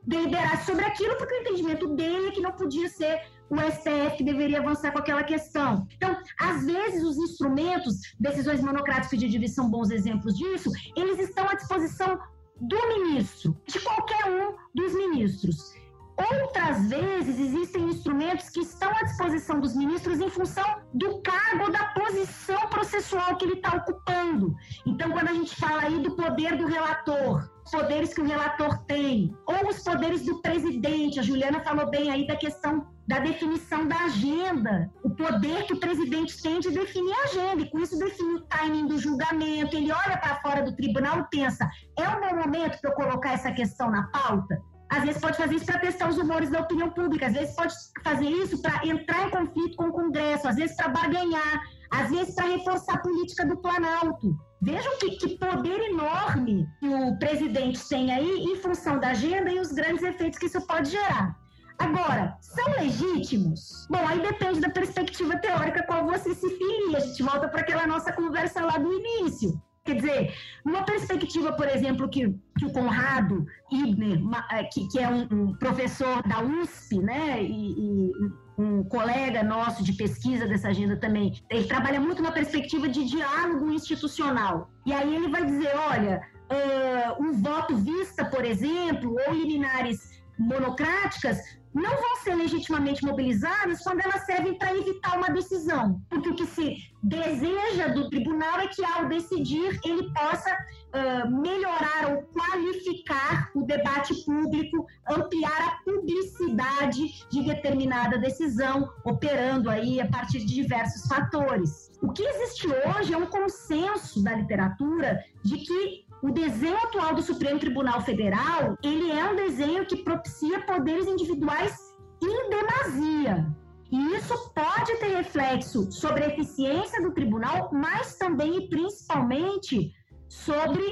[0.07, 4.25] deliberasse sobre aquilo, porque o entendimento dele é que não podia ser o STF que
[4.25, 5.87] deveria avançar com aquela questão.
[5.97, 11.49] Então, às vezes, os instrumentos, decisões monocráticas de divisão são bons exemplos disso, eles estão
[11.49, 12.19] à disposição
[12.61, 15.75] do ministro, de qualquer um dos ministros.
[16.17, 21.87] Outras vezes existem instrumentos que estão à disposição dos ministros em função do cargo, da
[21.87, 24.55] posição processual que ele está ocupando.
[24.87, 29.37] Então, quando a gente fala aí do poder do relator, poderes que o relator tem,
[29.47, 34.05] ou os poderes do presidente, a Juliana falou bem aí da questão da definição da
[34.05, 38.37] agenda, o poder que o presidente tem de definir a agenda, e com isso define
[38.37, 42.37] o timing do julgamento, ele olha para fora do tribunal e pensa, é o meu
[42.37, 44.62] momento para eu colocar essa questão na pauta?
[44.91, 47.74] Às vezes pode fazer isso para testar os humores da opinião pública, às vezes pode
[48.03, 52.35] fazer isso para entrar em conflito com o Congresso, às vezes para barganhar, às vezes
[52.35, 54.37] para reforçar a política do Planalto.
[54.62, 59.59] Vejam que, que, poder enorme que o presidente tem aí em função da agenda e
[59.59, 61.37] os grandes efeitos que isso pode gerar.
[61.78, 63.87] Agora, são legítimos?
[63.91, 66.99] Bom, aí depende da perspectiva teórica qual você se filia.
[66.99, 69.61] A gente volta para aquela nossa conversa lá do início.
[69.85, 74.18] Quer dizer, numa perspectiva, por exemplo, que, que o Conrado Ibner,
[74.53, 78.12] eh, que, que é um, um, professor da USP, né, e, e,
[78.57, 83.70] um colega nosso de pesquisa dessa agenda também, ele trabalha muito na perspectiva de diálogo
[83.70, 84.70] institucional.
[84.87, 91.39] E aí ele vai dizer, olha, uh, um voto vista, por exemplo, ou liminares monocráticas
[91.75, 96.01] não vão ser legitimamente mobilizadas quando elas servem para evitar uma decisão.
[96.09, 102.12] Porque o que se deseja do tribunal é que, ao decidir, ele possa uh, melhorar
[102.12, 110.39] ou qualificar o debate público, ampliar a publicidade de determinada decisão, operando aí a partir
[110.39, 111.91] de diversos fatores.
[112.01, 117.20] O que existe hoje é um consenso da literatura de que o desenho atual do
[117.20, 121.77] Supremo Tribunal Federal, ele é um desenho que propicia poderes individuais
[122.22, 123.55] em demasia.
[123.93, 129.93] E isso pode ter reflexo sobre a eficiência do tribunal, mas também e principalmente
[130.27, 130.83] sobre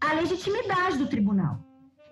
[0.00, 1.60] a legitimidade do tribunal.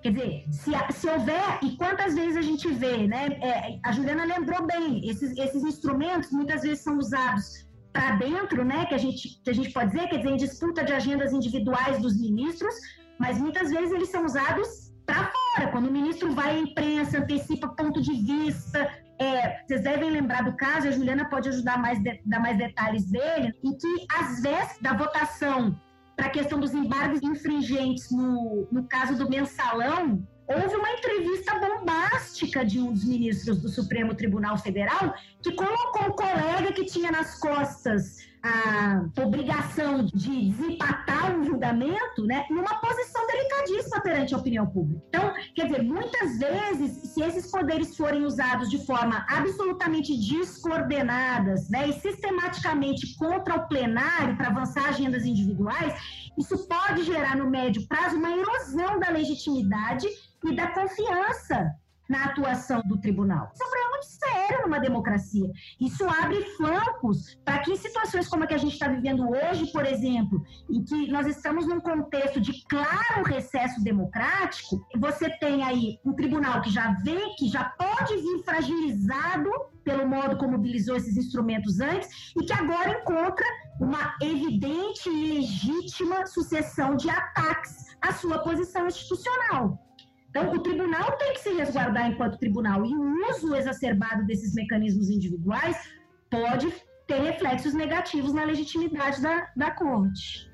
[0.00, 3.26] Quer dizer, se, se houver, e quantas vezes a gente vê, né?
[3.42, 7.67] É, a Juliana lembrou bem, esses, esses instrumentos muitas vezes são usados
[7.98, 10.84] para dentro, né, que a, gente, que a gente pode dizer, quer dizer, em disputa
[10.84, 12.72] de agendas individuais dos ministros,
[13.18, 14.68] mas muitas vezes eles são usados
[15.04, 18.88] para fora, quando o ministro vai à imprensa, antecipa ponto de vista.
[19.18, 23.04] É, vocês devem lembrar do caso, a Juliana pode ajudar mais, de, dar mais detalhes
[23.10, 25.76] dele, em que, às vezes, da votação
[26.16, 32.64] para a questão dos embargos infringentes no, no caso do mensalão, houve uma entrevista bombástica
[32.64, 37.38] de um dos ministros do Supremo Tribunal Federal que colocou um colega que tinha nas
[37.38, 45.02] costas a obrigação de desempatar um julgamento, né, numa posição delicadíssima perante a opinião pública.
[45.08, 51.88] Então, quer dizer, muitas vezes, se esses poderes forem usados de forma absolutamente descoordenadas, né,
[51.88, 55.94] e sistematicamente contra o plenário para avançar agendas individuais,
[56.38, 60.06] isso pode gerar no médio prazo uma erosão da legitimidade
[60.44, 61.74] e da confiança
[62.08, 63.50] na atuação do tribunal.
[63.52, 65.50] Isso é um problema muito sério numa democracia.
[65.80, 69.70] Isso abre flancos para que em situações como a que a gente está vivendo hoje,
[69.70, 75.98] por exemplo, em que nós estamos num contexto de claro recesso democrático, você tem aí
[76.04, 79.50] um tribunal que já vê que já pode vir fragilizado
[79.84, 83.46] pelo modo como mobilizou esses instrumentos antes e que agora encontra
[83.80, 89.87] uma evidente e legítima sucessão de ataques à sua posição institucional.
[90.38, 95.10] Então, o tribunal tem que se resguardar enquanto tribunal e o uso exacerbado desses mecanismos
[95.10, 95.76] individuais
[96.30, 96.72] pode
[97.06, 100.48] ter reflexos negativos na legitimidade da, da corte.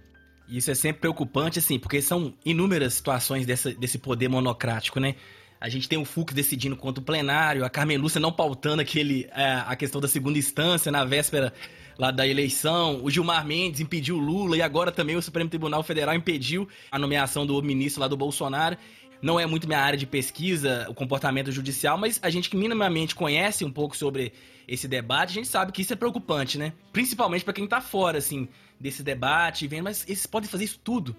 [0.49, 5.17] Isso é sempre preocupante, assim, porque são inúmeras situações dessa, desse poder monocrático, né?
[5.61, 9.29] A gente tem o Fux decidindo contra o plenário, a Carmen Lúcia não pautando aquele,
[9.33, 11.53] a, é, a questão da segunda instância na véspera
[11.99, 15.83] lá da eleição, o Gilmar Mendes impediu o Lula e agora também o Supremo Tribunal
[15.83, 18.77] Federal impediu a nomeação do ministro lá do Bolsonaro.
[19.25, 23.15] Não é muito minha área de pesquisa, o comportamento judicial, mas a gente que minimamente
[23.15, 24.35] conhece um pouco sobre
[24.69, 26.75] esse debate, a gente sabe que isso é preocupante, né?
[26.93, 28.47] Principalmente para quem tá fora, assim,
[28.79, 31.17] desse debate, vendo, mas eles podem fazer isso tudo.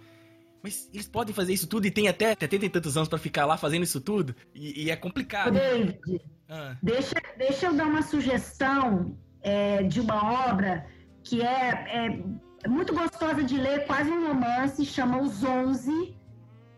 [0.62, 3.48] Mas eles podem fazer isso tudo e tem até 70 e tantos anos para ficar
[3.48, 4.36] lá fazendo isso tudo?
[4.54, 5.54] E, e é complicado.
[5.54, 6.00] David,
[6.48, 6.78] ah.
[6.84, 10.86] deixa, deixa eu dar uma sugestão é, de uma obra
[11.24, 12.20] que é,
[12.64, 16.16] é, muito gostosa de ler, quase um romance, chama Os Onze,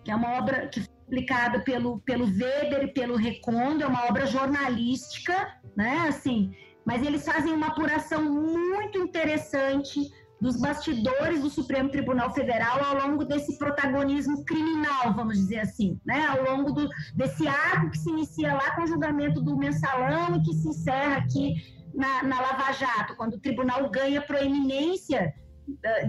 [0.05, 4.05] que é uma obra que foi publicada pelo, pelo Weber e pelo Recondo, é uma
[4.05, 5.33] obra jornalística,
[5.75, 6.05] né?
[6.07, 6.51] Assim,
[6.85, 9.99] mas eles fazem uma apuração muito interessante
[10.39, 16.27] dos bastidores do Supremo Tribunal Federal ao longo desse protagonismo criminal, vamos dizer assim, né?
[16.27, 20.43] Ao longo do, desse arco que se inicia lá com o julgamento do mensalão e
[20.43, 21.55] que se encerra aqui
[21.93, 25.33] na, na Lava Jato, quando o tribunal ganha proeminência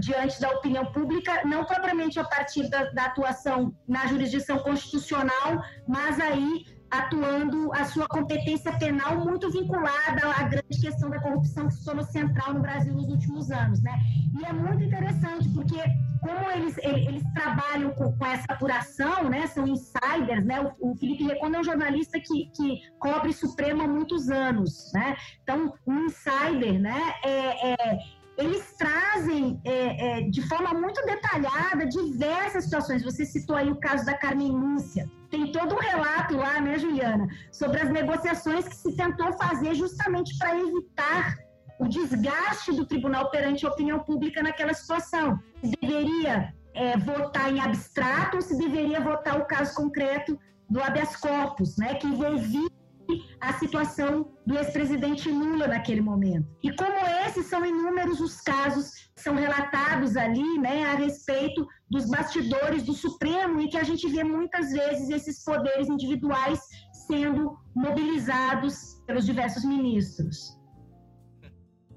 [0.00, 6.20] diante da opinião pública, não propriamente a partir da, da atuação na jurisdição constitucional, mas
[6.20, 11.84] aí atuando a sua competência penal muito vinculada à grande questão da corrupção que se
[11.84, 13.98] tornou central no Brasil nos últimos anos, né?
[14.40, 15.76] E é muito interessante porque
[16.20, 19.46] como eles, eles trabalham com, com essa apuração, né?
[19.48, 20.60] São insiders, né?
[20.60, 25.16] O, o Felipe Recondo é um jornalista que, que cobre Supremo há muitos anos, né?
[25.42, 27.14] Então, um insider, né?
[27.24, 27.98] É, é,
[28.38, 33.02] eles trazem é, é, de forma muito detalhada diversas situações.
[33.02, 35.10] Você citou aí o caso da Carmen Lúcia.
[35.28, 40.38] Tem todo um relato lá, né, Juliana, sobre as negociações que se tentou fazer justamente
[40.38, 41.36] para evitar
[41.80, 45.38] o desgaste do tribunal perante a opinião pública naquela situação.
[45.62, 50.38] Se deveria é, votar em abstrato ou se deveria votar o caso concreto
[50.70, 52.68] do habeas corpus, né, que envolvia
[53.40, 56.46] a situação do ex-presidente Lula naquele momento.
[56.62, 56.96] E como
[57.26, 62.92] esses são inúmeros os casos que são relatados ali, né, a respeito dos bastidores do
[62.92, 66.60] Supremo e que a gente vê muitas vezes esses poderes individuais
[67.06, 70.57] sendo mobilizados pelos diversos ministros.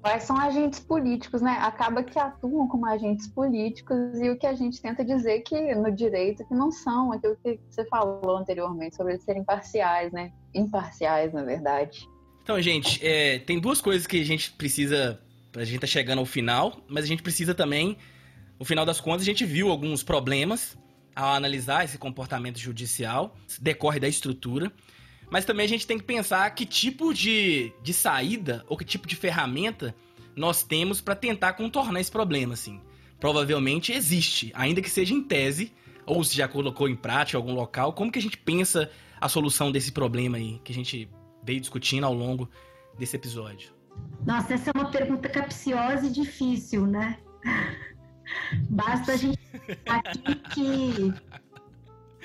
[0.02, 1.52] Mas são agentes políticos, né?
[1.60, 5.92] Acaba que atuam como agentes políticos e o que a gente tenta dizer que no
[5.92, 10.32] direito que não são aquilo que você falou anteriormente sobre eles serem parciais, né?
[10.52, 12.08] Imparciais, na verdade.
[12.42, 15.20] Então, gente, é, tem duas coisas que a gente precisa.
[15.54, 17.96] A gente tá chegando ao final, mas a gente precisa também.
[18.58, 20.76] No final das contas, a gente viu alguns problemas
[21.14, 24.72] ao analisar esse comportamento judicial, decorre da estrutura.
[25.32, 29.08] Mas também a gente tem que pensar que tipo de, de saída ou que tipo
[29.08, 29.96] de ferramenta
[30.36, 32.82] nós temos para tentar contornar esse problema, assim.
[33.18, 35.72] Provavelmente existe, ainda que seja em tese,
[36.04, 39.26] ou se já colocou em prática em algum local, como que a gente pensa a
[39.26, 41.08] solução desse problema aí que a gente
[41.42, 42.46] veio discutindo ao longo
[42.98, 43.72] desse episódio?
[44.26, 47.16] Nossa, essa é uma pergunta capciosa e difícil, né?
[48.68, 49.40] Basta a gente
[49.88, 51.14] aqui que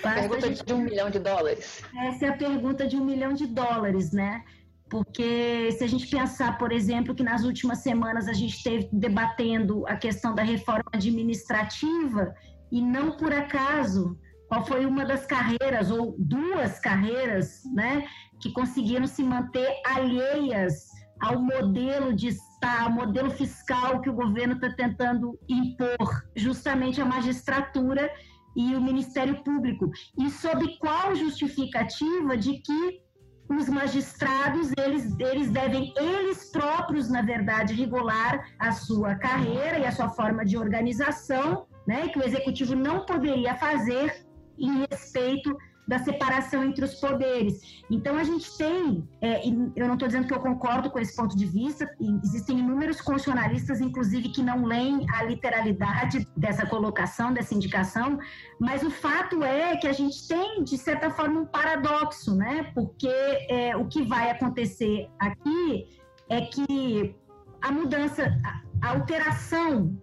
[0.01, 0.65] pergunta gente...
[0.65, 1.81] de um milhão de dólares.
[2.07, 4.43] Essa é a pergunta de um milhão de dólares, né?
[4.89, 9.85] Porque se a gente pensar, por exemplo, que nas últimas semanas a gente esteve debatendo
[9.87, 12.33] a questão da reforma administrativa
[12.71, 14.17] e não por acaso
[14.47, 18.07] qual foi uma das carreiras ou duas carreiras, né,
[18.41, 20.87] que conseguiram se manter alheias
[21.19, 27.05] ao modelo de Estado, ao modelo fiscal que o governo está tentando impor, justamente a
[27.05, 28.09] magistratura
[28.57, 29.91] e o Ministério Público.
[30.17, 33.01] E sob qual justificativa de que
[33.49, 39.91] os magistrados, eles, eles devem, eles próprios, na verdade, regular a sua carreira e a
[39.91, 44.25] sua forma de organização, né, que o executivo não poderia fazer
[44.57, 45.55] em respeito
[45.87, 47.83] da separação entre os poderes.
[47.89, 51.35] Então, a gente tem, é, eu não estou dizendo que eu concordo com esse ponto
[51.37, 51.89] de vista,
[52.23, 58.19] existem inúmeros constitucionalistas, inclusive, que não leem a literalidade dessa colocação, dessa indicação,
[58.59, 62.71] mas o fato é que a gente tem, de certa forma, um paradoxo, né?
[62.75, 63.07] Porque
[63.49, 65.87] é, o que vai acontecer aqui
[66.29, 67.15] é que
[67.61, 68.37] a mudança,
[68.81, 69.97] a alteração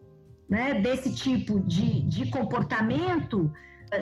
[0.48, 3.52] né, desse tipo de, de comportamento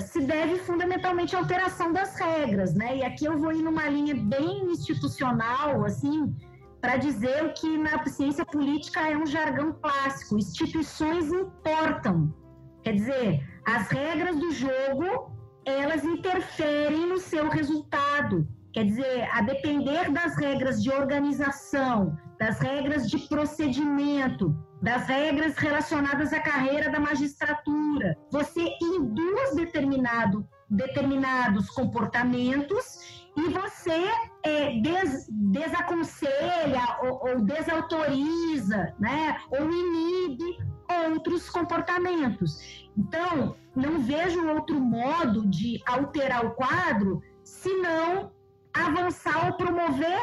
[0.01, 2.99] se deve fundamentalmente à alteração das regras, né?
[2.99, 6.35] E aqui eu vou ir numa linha bem institucional, assim,
[6.81, 12.35] para dizer o que na ciência política é um jargão clássico: instituições importam.
[12.83, 15.33] Quer dizer, as regras do jogo
[15.65, 18.49] elas interferem no seu resultado.
[18.73, 26.33] Quer dizer, a depender das regras de organização, das regras de procedimento, das regras relacionadas
[26.33, 28.19] à carreira da magistratura.
[28.31, 34.11] Você induz determinado, determinados comportamentos e você
[34.43, 40.59] é, des, desaconselha ou, ou, desautoriza, né, ou inibe
[41.07, 42.91] outros comportamentos.
[42.97, 48.33] Então, não vejo outro modo de alterar o quadro senão
[48.75, 50.21] avançar ou promover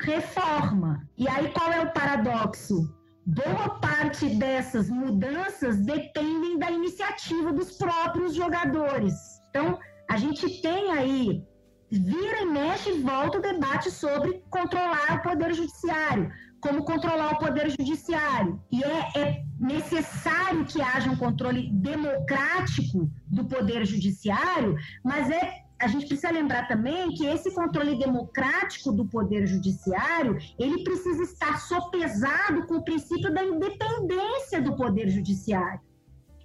[0.00, 1.06] reforma.
[1.16, 2.95] E aí qual é o paradoxo?
[3.26, 9.14] Boa parte dessas mudanças dependem da iniciativa dos próprios jogadores.
[9.50, 11.44] Então, a gente tem aí,
[11.90, 17.38] vira e mexe e volta o debate sobre controlar o poder judiciário, como controlar o
[17.38, 18.62] poder judiciário.
[18.70, 25.88] E é, é necessário que haja um controle democrático do poder judiciário, mas é a
[25.88, 32.66] gente precisa lembrar também que esse controle democrático do poder judiciário, ele precisa estar sopesado
[32.66, 35.80] com o princípio da independência do poder judiciário.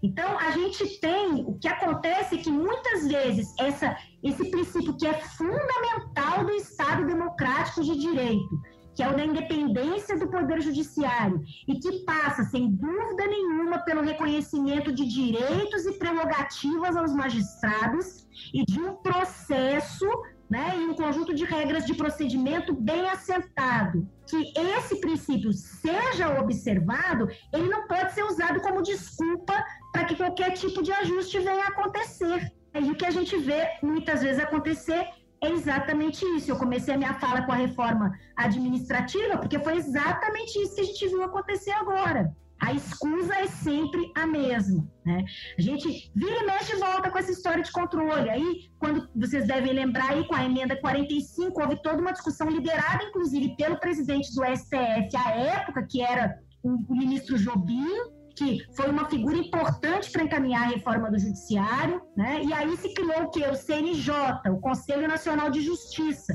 [0.04, 5.06] Então, a gente tem, o que acontece é que muitas vezes essa, esse princípio que
[5.06, 8.50] é fundamental do Estado democrático de direito,
[8.96, 14.02] que é o da independência do Poder Judiciário, e que passa, sem dúvida nenhuma, pelo
[14.02, 20.06] reconhecimento de direitos e prerrogativas aos magistrados e de um processo
[20.52, 24.06] né, e um conjunto de regras de procedimento bem assentado.
[24.30, 29.54] Que esse princípio seja observado, ele não pode ser usado como desculpa
[29.94, 32.52] para que qualquer tipo de ajuste venha a acontecer.
[32.74, 35.08] E o que a gente vê muitas vezes acontecer
[35.44, 36.52] é exatamente isso.
[36.52, 40.86] Eu comecei a minha fala com a reforma administrativa, porque foi exatamente isso que a
[40.86, 42.36] gente viu acontecer agora.
[42.62, 44.88] A escusa é sempre a mesma.
[45.04, 45.26] Né?
[45.58, 48.30] A gente vira e mexe e volta com essa história de controle.
[48.30, 53.04] Aí, quando vocês devem lembrar aí, com a emenda 45, houve toda uma discussão liderada,
[53.04, 57.88] inclusive, pelo presidente do STF à época, que era o, ministro Jobim,
[58.36, 62.42] que foi uma figura importante para encaminhar a reforma do judiciário, né?
[62.44, 63.44] E aí se criou o que?
[63.44, 64.14] O CNJ,
[64.50, 66.34] o Conselho Nacional de Justiça,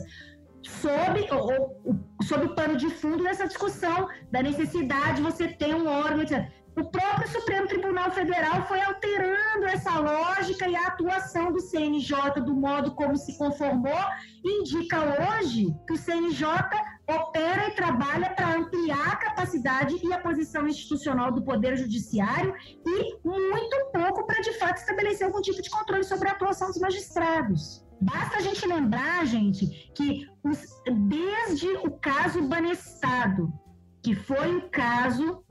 [0.62, 1.80] sob, ou,
[2.22, 6.50] sob o pano de fundo dessa discussão da necessidade de você ter um órgão, etc.
[6.78, 12.54] O próprio Supremo Tribunal Federal foi alterando essa lógica e a atuação do CNJ, do
[12.54, 13.98] modo como se conformou,
[14.44, 16.46] indica hoje que o CNJ
[17.08, 22.54] opera e trabalha para ampliar a capacidade e a posição institucional do Poder Judiciário
[22.84, 26.78] e muito pouco para, de fato, estabelecer algum tipo de controle sobre a atuação dos
[26.78, 27.84] magistrados.
[28.00, 30.58] Basta a gente lembrar, gente, que os,
[31.08, 33.52] desde o caso Banestado,
[34.02, 35.44] que foi o caso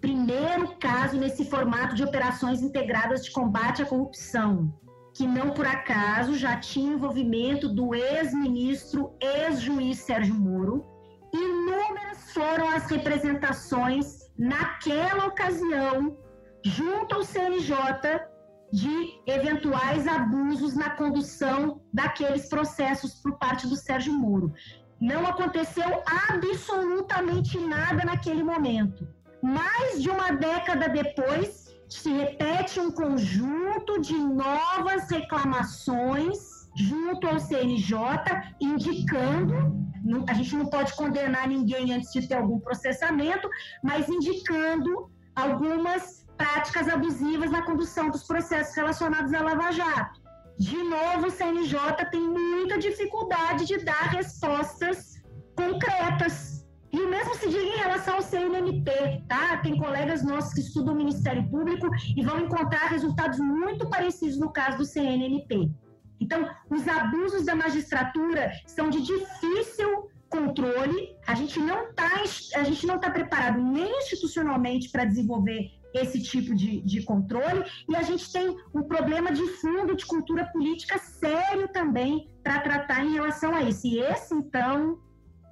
[0.00, 4.72] primeiro caso nesse formato de operações integradas de combate à corrupção,
[5.14, 10.86] que não por acaso já tinha envolvimento do ex-ministro, ex-juiz Sérgio Moro.
[11.32, 16.18] Inúmeras foram as representações naquela ocasião,
[16.64, 17.74] junto ao CNJ,
[18.72, 24.52] de eventuais abusos na condução daqueles processos por parte do Sérgio Moro.
[25.00, 29.08] Não aconteceu absolutamente nada naquele momento
[29.42, 37.96] mais de uma década depois, se repete um conjunto de novas reclamações junto ao CNJ,
[38.60, 39.54] indicando,
[40.28, 43.48] a gente não pode condenar ninguém antes de ter algum processamento,
[43.82, 50.20] mas indicando algumas práticas abusivas na condução dos processos relacionados à Lava Jato.
[50.58, 51.78] De novo, o CNJ
[52.10, 55.22] tem muita dificuldade de dar respostas
[55.56, 56.60] concretas
[56.92, 58.90] e o mesmo se diga em relação ao CNMP,
[59.28, 59.58] tá?
[59.58, 64.52] Tem colegas nossos que estudam o Ministério Público e vão encontrar resultados muito parecidos no
[64.52, 65.70] caso do CNMP.
[66.20, 71.16] Então, os abusos da magistratura são de difícil controle.
[71.26, 72.10] A gente não está
[72.54, 77.96] a gente não tá preparado nem institucionalmente para desenvolver esse tipo de, de controle e
[77.96, 83.12] a gente tem um problema de fundo de cultura política sério também para tratar em
[83.12, 83.86] relação a isso.
[83.86, 85.00] E esse, então,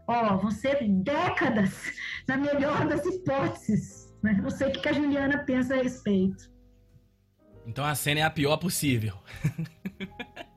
[0.06, 1.92] ó, vão ser décadas,
[2.28, 4.14] na melhor das hipóteses.
[4.22, 4.38] Né?
[4.40, 6.50] Não sei o que a Juliana pensa a respeito.
[7.66, 9.14] Então a cena é a pior possível.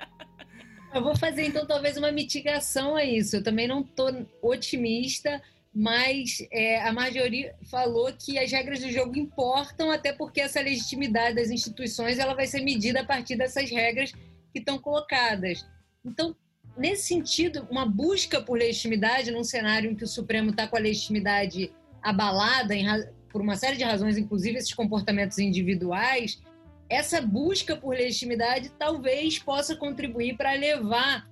[0.94, 3.38] Eu vou fazer então talvez uma mitigação a isso.
[3.38, 5.42] Eu também não estou otimista,
[5.74, 11.36] mas é, a Marjorie falou que as regras do jogo importam, até porque essa legitimidade
[11.36, 14.12] das instituições ela vai ser medida a partir dessas regras
[14.52, 15.66] que estão colocadas.
[16.04, 16.36] Então,
[16.78, 20.80] nesse sentido, uma busca por legitimidade num cenário em que o Supremo está com a
[20.80, 21.72] legitimidade
[22.02, 22.76] abalada
[23.30, 26.42] por uma série de razões, inclusive esses comportamentos individuais,
[26.92, 31.26] essa busca por legitimidade talvez possa contribuir para levar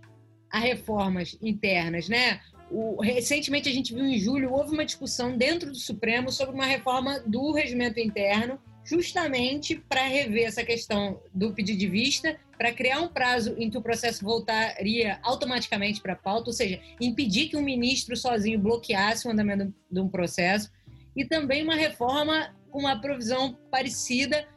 [0.49, 2.39] a reformas internas, né?
[2.71, 6.65] O, recentemente a gente viu em julho houve uma discussão dentro do Supremo sobre uma
[6.65, 13.01] reforma do regimento interno justamente para rever essa questão do pedido de vista, para criar
[13.01, 17.57] um prazo em que o processo voltaria automaticamente para a pauta, ou seja, impedir que
[17.57, 20.71] um ministro sozinho bloqueasse o andamento de um processo,
[21.15, 24.47] e também uma reforma com uma provisão parecida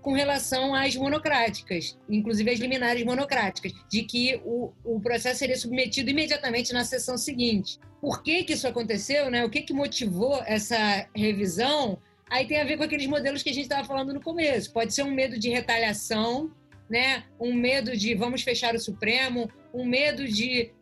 [0.00, 6.10] com relação às monocráticas, inclusive as liminares monocráticas, de que o, o processo seria submetido
[6.10, 7.78] imediatamente na sessão seguinte.
[8.00, 9.30] Por que, que isso aconteceu?
[9.30, 9.44] Né?
[9.44, 12.00] O que, que motivou essa revisão?
[12.30, 14.72] Aí tem a ver com aqueles modelos que a gente estava falando no começo.
[14.72, 16.50] Pode ser um medo de retaliação,
[16.88, 17.24] né?
[17.38, 20.72] um medo de vamos fechar o Supremo, um medo de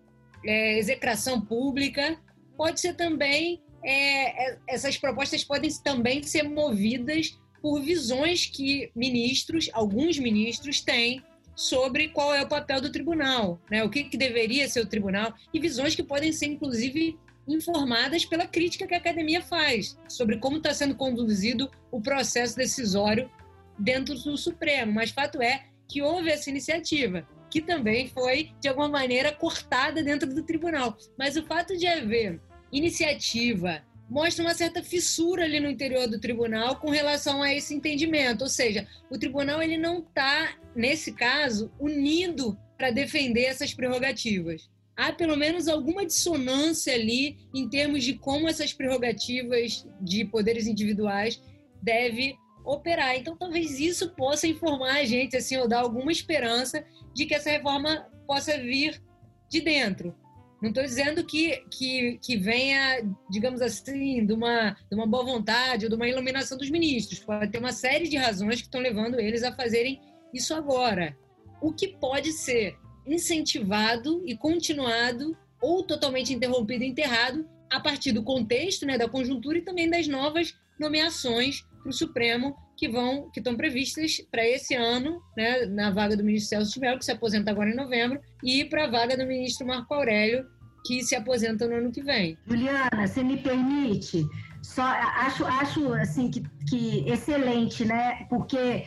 [0.45, 2.17] é, execração pública.
[2.57, 9.69] Pode ser também, é, é essas propostas podem também ser movidas por visões que ministros,
[9.73, 11.23] alguns ministros, têm
[11.55, 13.83] sobre qual é o papel do tribunal, né?
[13.83, 18.47] o que, que deveria ser o tribunal, e visões que podem ser, inclusive, informadas pela
[18.47, 23.31] crítica que a academia faz sobre como está sendo conduzido o processo decisório
[23.79, 24.93] dentro do Supremo.
[24.93, 30.33] Mas fato é que houve essa iniciativa, que também foi, de alguma maneira, cortada dentro
[30.33, 30.97] do tribunal.
[31.19, 32.41] Mas o fato de haver
[32.71, 38.43] iniciativa mostra uma certa fissura ali no interior do tribunal com relação a esse entendimento.
[38.43, 44.71] Ou seja, o tribunal ele não está, nesse caso, unido para defender essas prerrogativas.
[44.97, 51.41] Há pelo menos alguma dissonância ali em termos de como essas prerrogativas de poderes individuais
[51.83, 53.17] deve operar.
[53.17, 56.85] Então, talvez isso possa informar a gente, assim, ou dar alguma esperança
[57.15, 59.01] de que essa reforma possa vir
[59.49, 60.15] de dentro.
[60.61, 65.85] Não estou dizendo que, que, que venha, digamos assim, de uma, de uma boa vontade
[65.85, 67.21] ou de uma iluminação dos ministros.
[67.21, 70.01] Pode ter uma série de razões que estão levando eles a fazerem
[70.35, 71.17] isso agora.
[71.63, 78.23] O que pode ser incentivado e continuado ou totalmente interrompido e enterrado a partir do
[78.23, 83.41] contexto, né, da conjuntura e também das novas nomeações para o Supremo que vão que
[83.41, 87.13] estão previstas para esse ano, né, na vaga do ministro Celso de Mello, que se
[87.13, 90.47] aposenta agora em novembro, e para a vaga do ministro Marco Aurélio,
[90.87, 92.39] que se aposenta no ano que vem.
[92.47, 94.25] Juliana, você me permite?
[94.63, 98.27] Só acho, acho assim que, que excelente, né?
[98.29, 98.85] Porque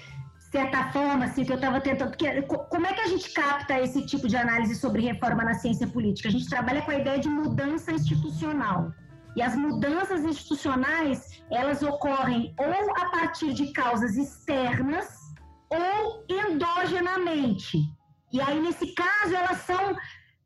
[0.51, 2.09] certa forma, assim, que eu estava tentando.
[2.09, 5.87] Porque, como é que a gente capta esse tipo de análise sobre reforma na ciência
[5.87, 6.27] política?
[6.27, 8.91] A gente trabalha com a ideia de mudança institucional.
[9.35, 15.07] E as mudanças institucionais, elas ocorrem ou a partir de causas externas
[15.69, 17.77] ou endogenamente.
[18.33, 19.95] E aí, nesse caso, elas são.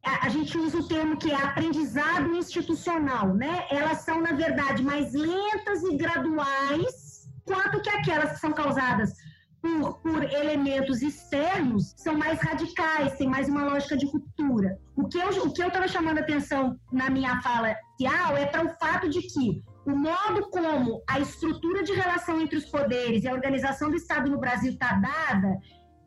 [0.04, 3.66] A gente usa o termo que é aprendizado institucional, né?
[3.72, 9.14] Elas são, na verdade, mais lentas e graduais, quanto que aquelas que são causadas
[9.60, 14.80] por, por, elementos externos são mais radicais, tem mais uma lógica de ruptura.
[14.96, 19.22] O que eu estava chamando atenção na minha fala inicial é para o fato de
[19.22, 23.96] que o modo como a estrutura de relação entre os poderes e a organização do
[23.96, 25.58] Estado no Brasil está dada,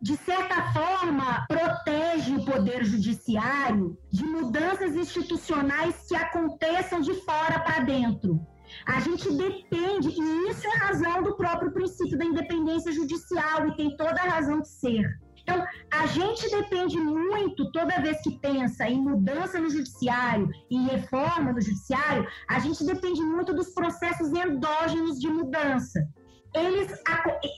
[0.00, 7.80] de certa forma, protege o poder judiciário de mudanças institucionais que aconteçam de fora para
[7.80, 8.40] dentro.
[8.86, 13.96] A gente depende, e isso é razão do próprio princípio da independência judicial, e tem
[13.96, 15.04] toda a razão de ser.
[15.48, 21.54] Então, a gente depende muito, toda vez que pensa em mudança no judiciário, em reforma
[21.54, 26.06] no judiciário, a gente depende muito dos processos endógenos de mudança.
[26.54, 26.92] Eles,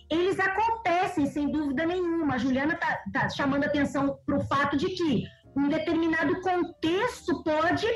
[0.08, 2.34] eles acontecem, sem dúvida nenhuma.
[2.34, 5.24] A Juliana está tá chamando atenção para o fato de que
[5.56, 7.86] um determinado contexto pode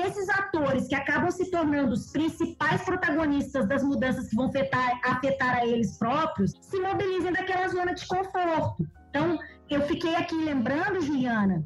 [0.00, 5.56] esses atores, que acabam se tornando os principais protagonistas das mudanças que vão afetar, afetar
[5.56, 8.86] a eles próprios, se mobilizem daquela zona de conforto.
[9.10, 9.38] Então,
[9.70, 11.64] eu fiquei aqui lembrando, Juliana,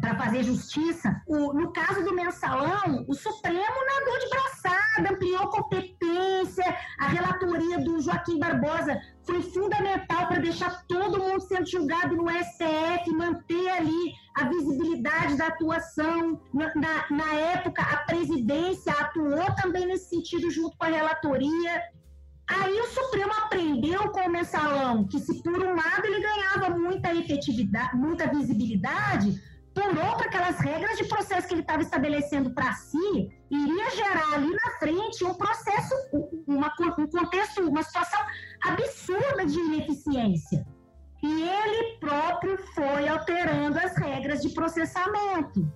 [0.00, 1.20] para fazer justiça.
[1.26, 8.00] O, no caso do mensalão, o Supremo nadou de braçada, ampliou competência, a relatoria do
[8.00, 8.98] Joaquim Barbosa
[9.28, 15.48] foi fundamental para deixar todo mundo sendo julgado no STF, manter ali a visibilidade da
[15.48, 16.40] atuação.
[16.54, 21.82] Na, na, na época, a presidência atuou também nesse sentido junto com a relatoria.
[22.48, 27.14] Aí o Supremo aprendeu com o mensalão que se por um lado ele ganhava muita
[27.14, 29.38] efetividade, muita visibilidade,
[29.74, 34.50] por outra, aquelas regras de processo que ele estava estabelecendo para si, iria gerar ali
[34.50, 35.94] na frente um processo,
[36.46, 38.18] uma, um contexto, uma situação
[38.62, 40.66] absurda de ineficiência.
[41.22, 45.70] E ele próprio foi alterando as regras de processamento.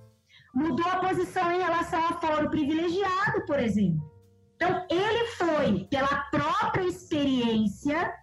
[0.55, 4.12] Mudou a posição em relação ao foro privilegiado, por exemplo.
[4.55, 8.14] Então, ele foi, pela própria experiência,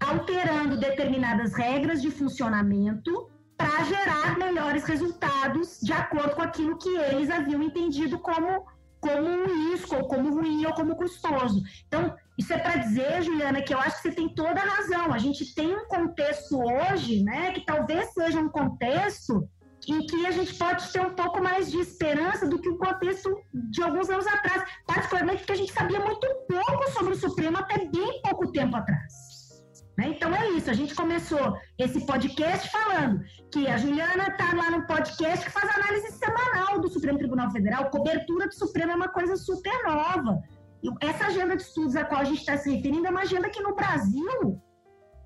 [0.00, 7.28] alterando determinadas regras de funcionamento para gerar melhores resultados de acordo com aquilo que eles
[7.28, 8.64] haviam entendido como,
[9.00, 11.62] como um risco, ou como ruim, ou como custoso.
[11.86, 15.12] Então, isso é para dizer, Juliana, que eu acho que você tem toda a razão.
[15.12, 19.48] A gente tem um contexto hoje, né, que talvez seja um contexto
[19.86, 23.34] em que a gente pode ter um pouco mais de esperança do que o contexto
[23.52, 27.86] de alguns anos atrás, particularmente porque a gente sabia muito pouco sobre o Supremo até
[27.86, 29.27] bem pouco tempo atrás.
[29.98, 30.10] Né?
[30.10, 33.20] Então é isso, a gente começou esse podcast falando
[33.52, 37.90] que a Juliana está lá no podcast que faz análise semanal do Supremo Tribunal Federal,
[37.90, 40.38] cobertura do Supremo é uma coisa super nova.
[41.00, 43.60] Essa agenda de estudos a qual a gente está se referindo é uma agenda que
[43.60, 44.62] no Brasil,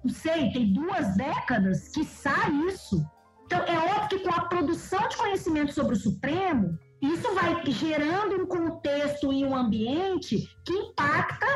[0.02, 3.04] não sei, tem duas décadas que sai isso.
[3.44, 8.42] Então, é óbvio que com a produção de conhecimento sobre o Supremo, isso vai gerando
[8.42, 11.46] um contexto e um ambiente que impacta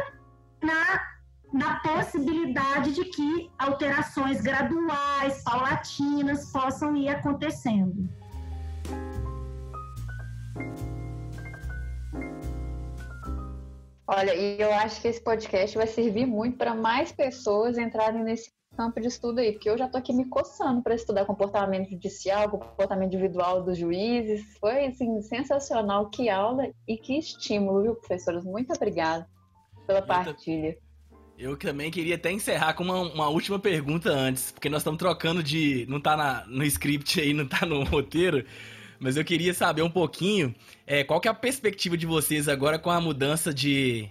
[0.63, 1.16] na
[1.57, 8.09] na possibilidade de que alterações graduais, paulatinas, possam ir acontecendo.
[14.07, 18.53] Olha, e eu acho que esse podcast vai servir muito para mais pessoas entrarem nesse
[18.77, 22.51] campo de estudo aí, porque eu já estou aqui me coçando para estudar comportamento judicial,
[22.51, 24.45] comportamento individual dos juízes.
[24.61, 28.45] Foi assim sensacional, que aula e que estímulo, viu, professores?
[28.45, 29.27] Muito obrigada
[29.87, 30.77] pela partilha.
[31.39, 35.43] Eu também queria até encerrar com uma, uma, última pergunta antes, porque nós estamos trocando
[35.43, 35.85] de.
[35.89, 38.45] Não tá na, no script aí, não tá no roteiro,
[38.99, 40.55] mas eu queria saber um pouquinho
[40.87, 44.09] é, qual que é a perspectiva de vocês agora com a mudança de,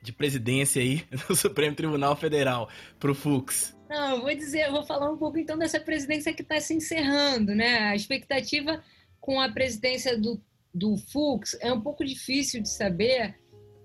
[0.00, 3.76] de presidência aí do Supremo Tribunal Federal para o Fux.
[3.90, 6.72] Não, eu vou dizer, eu vou falar um pouco então dessa presidência que está se
[6.72, 7.80] encerrando, né?
[7.80, 8.82] A expectativa
[9.20, 10.40] com a presidência do,
[10.72, 13.34] do Fux é um pouco difícil de saber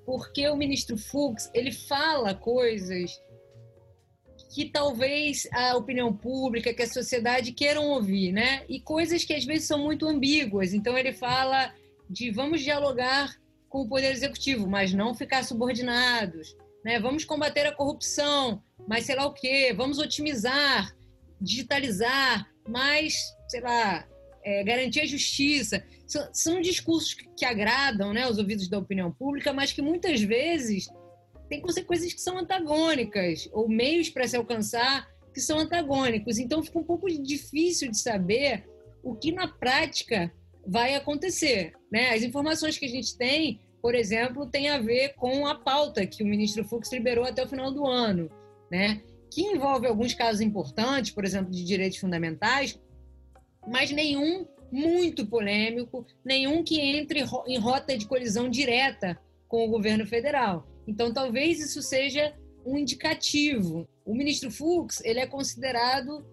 [0.09, 3.21] porque o ministro Fux ele fala coisas
[4.51, 8.65] que talvez a opinião pública, que a sociedade queiram ouvir, né?
[8.67, 10.73] E coisas que às vezes são muito ambíguas.
[10.73, 11.71] Então ele fala
[12.09, 13.39] de vamos dialogar
[13.69, 16.99] com o poder executivo, mas não ficar subordinados, né?
[16.99, 20.91] Vamos combater a corrupção, mas sei lá o quê, vamos otimizar,
[21.39, 23.13] digitalizar, mas
[23.47, 24.07] sei lá,
[24.49, 25.83] é, garantir a justiça.
[26.07, 30.21] São, são discursos que, que agradam né, os ouvidos da opinião pública, mas que muitas
[30.21, 30.87] vezes
[31.47, 36.39] têm consequências que são antagônicas, ou meios para se alcançar que são antagônicos.
[36.39, 38.67] Então fica um pouco difícil de saber
[39.03, 40.33] o que na prática
[40.65, 41.73] vai acontecer.
[41.91, 42.11] Né?
[42.11, 46.23] As informações que a gente tem, por exemplo, tem a ver com a pauta que
[46.23, 48.29] o ministro Fux liberou até o final do ano,
[48.71, 49.01] né?
[49.31, 52.79] que envolve alguns casos importantes, por exemplo, de direitos fundamentais,
[53.67, 60.05] mas nenhum muito polêmico, nenhum que entre em rota de colisão direta com o governo
[60.05, 60.67] federal.
[60.87, 62.35] Então, talvez isso seja
[62.65, 63.87] um indicativo.
[64.05, 66.25] O ministro Fux, ele é considerado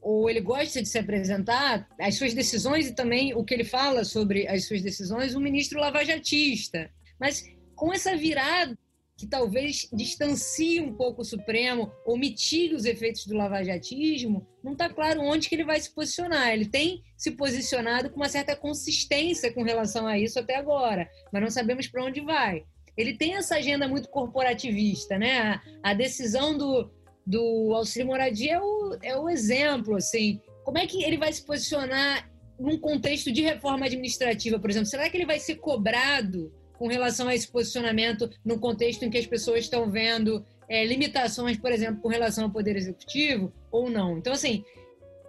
[0.00, 4.04] ou ele gosta de se apresentar as suas decisões e também o que ele fala
[4.04, 6.90] sobre as suas decisões, um ministro lavajatista.
[7.20, 7.44] Mas
[7.76, 8.76] com essa virada
[9.22, 14.88] que talvez distancie um pouco o Supremo ou mitigue os efeitos do lavajatismo, não está
[14.88, 16.52] claro onde que ele vai se posicionar.
[16.52, 21.40] Ele tem se posicionado com uma certa consistência com relação a isso até agora, mas
[21.40, 22.64] não sabemos para onde vai.
[22.96, 25.38] Ele tem essa agenda muito corporativista, né?
[25.84, 26.90] A, a decisão do,
[27.24, 30.40] do auxílio moradia é o, é o exemplo, assim.
[30.64, 34.88] Como é que ele vai se posicionar num contexto de reforma administrativa, por exemplo?
[34.88, 36.52] Será que ele vai ser cobrado
[36.82, 41.56] com relação a esse posicionamento no contexto em que as pessoas estão vendo é, limitações,
[41.56, 44.18] por exemplo, com relação ao poder executivo ou não.
[44.18, 44.64] Então, assim,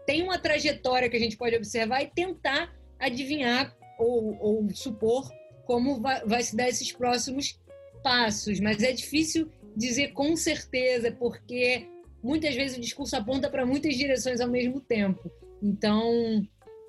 [0.04, 5.30] tem uma trajetória que a gente pode observar e tentar adivinhar ou, ou supor
[5.64, 7.62] como vai, vai se dar esses próximos
[8.02, 9.48] passos, mas é difícil
[9.78, 11.88] dizer com certeza, porque
[12.24, 15.32] muitas vezes o discurso aponta para muitas direções ao mesmo tempo.
[15.62, 16.44] Então,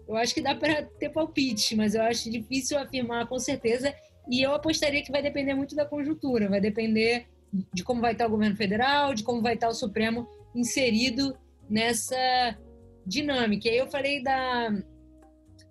[0.09, 3.95] eu acho que dá para ter palpite, mas eu acho difícil afirmar com certeza.
[4.31, 7.27] E eu apostaria que vai depender muito da conjuntura, vai depender
[7.73, 11.37] de como vai estar o governo federal, de como vai estar o Supremo inserido
[11.69, 12.59] nessa
[13.07, 13.69] dinâmica.
[13.69, 14.71] E aí eu falei da,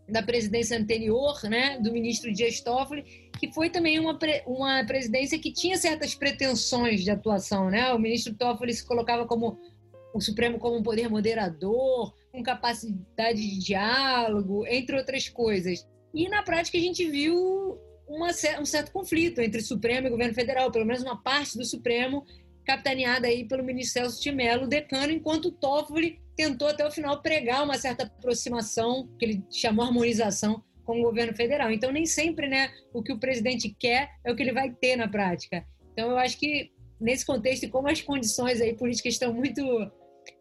[0.08, 3.04] da presidência anterior, né, do ministro Dias Toffoli,
[3.40, 7.70] que foi também uma, uma presidência que tinha certas pretensões de atuação.
[7.70, 7.92] Né?
[7.94, 9.60] O ministro Toffoli se colocava como
[10.14, 15.88] o Supremo como um poder moderador, com capacidade de diálogo, entre outras coisas.
[16.14, 17.80] E na prática a gente viu
[18.14, 22.26] uma, um certo conflito entre Supremo e governo federal, pelo menos uma parte do Supremo
[22.66, 27.64] capitaneada aí pelo ministro Celso de Mello, decano, enquanto Toffoli tentou até o final pregar
[27.64, 31.72] uma certa aproximação, que ele chamou harmonização com o governo federal.
[31.72, 34.96] Então nem sempre, né, o que o presidente quer é o que ele vai ter
[34.96, 35.66] na prática.
[35.92, 39.62] Então eu acho que nesse contexto como as condições aí políticas estão muito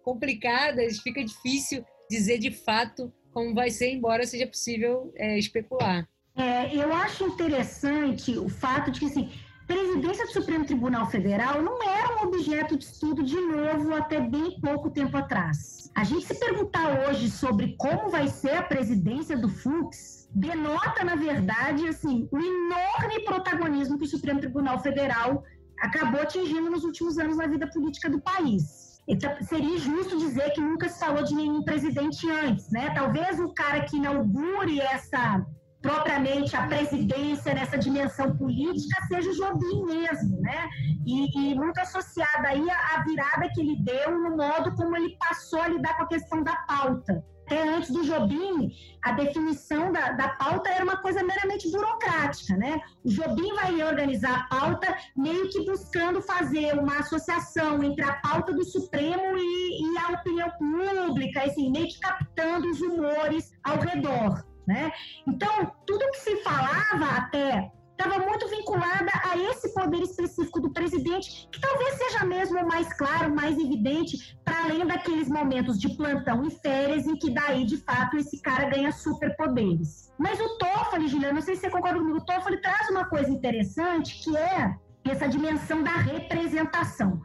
[0.04, 6.06] complicadas, fica difícil dizer de fato como vai ser, embora seja possível é, especular.
[6.34, 9.30] É, eu acho interessante o fato de que, assim,
[9.66, 14.58] presidência do Supremo Tribunal Federal não era um objeto de estudo de novo até bem
[14.60, 15.90] pouco tempo atrás.
[15.94, 21.14] A gente se perguntar hoje sobre como vai ser a presidência do Fux denota, na
[21.14, 25.44] verdade, assim, o enorme protagonismo que o Supremo Tribunal Federal
[25.80, 29.00] acabou atingindo nos últimos anos na vida política do país.
[29.06, 32.90] Então, seria injusto dizer que nunca se falou de nenhum presidente antes, né?
[32.94, 35.44] Talvez o cara que inaugure essa
[35.82, 40.68] propriamente a presidência nessa dimensão política seja o Jobim mesmo, né?
[41.04, 45.60] E, e muito associada aí à virada que ele deu no modo como ele passou
[45.60, 47.22] a lidar com a questão da pauta
[47.52, 48.72] até antes do Jobim,
[49.02, 52.80] a definição da, da pauta era uma coisa meramente burocrática, né?
[53.04, 58.54] O Jobim vai organizar a pauta meio que buscando fazer uma associação entre a pauta
[58.54, 64.42] do Supremo e, e a opinião pública, assim, meio que captando os humores ao redor,
[64.66, 64.92] né?
[65.26, 67.70] Então, tudo que se falava até
[68.02, 73.34] estava muito vinculada a esse poder específico do presidente, que talvez seja mesmo mais claro,
[73.34, 78.16] mais evidente, para além daqueles momentos de plantão e férias em que daí, de fato,
[78.16, 80.12] esse cara ganha superpoderes.
[80.18, 83.30] Mas o Toffoli, Juliana, não sei se você concorda comigo, o Toffoli traz uma coisa
[83.30, 84.74] interessante, que é
[85.04, 87.20] essa dimensão da representação.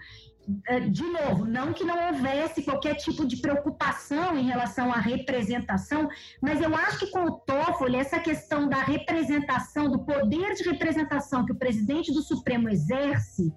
[0.68, 6.08] É, de novo, não que não houvesse qualquer tipo de preocupação em relação à representação,
[6.42, 11.46] mas eu acho que com o Toffoli, essa questão da representação, do poder de representação
[11.46, 13.54] que o presidente do Supremo exerce,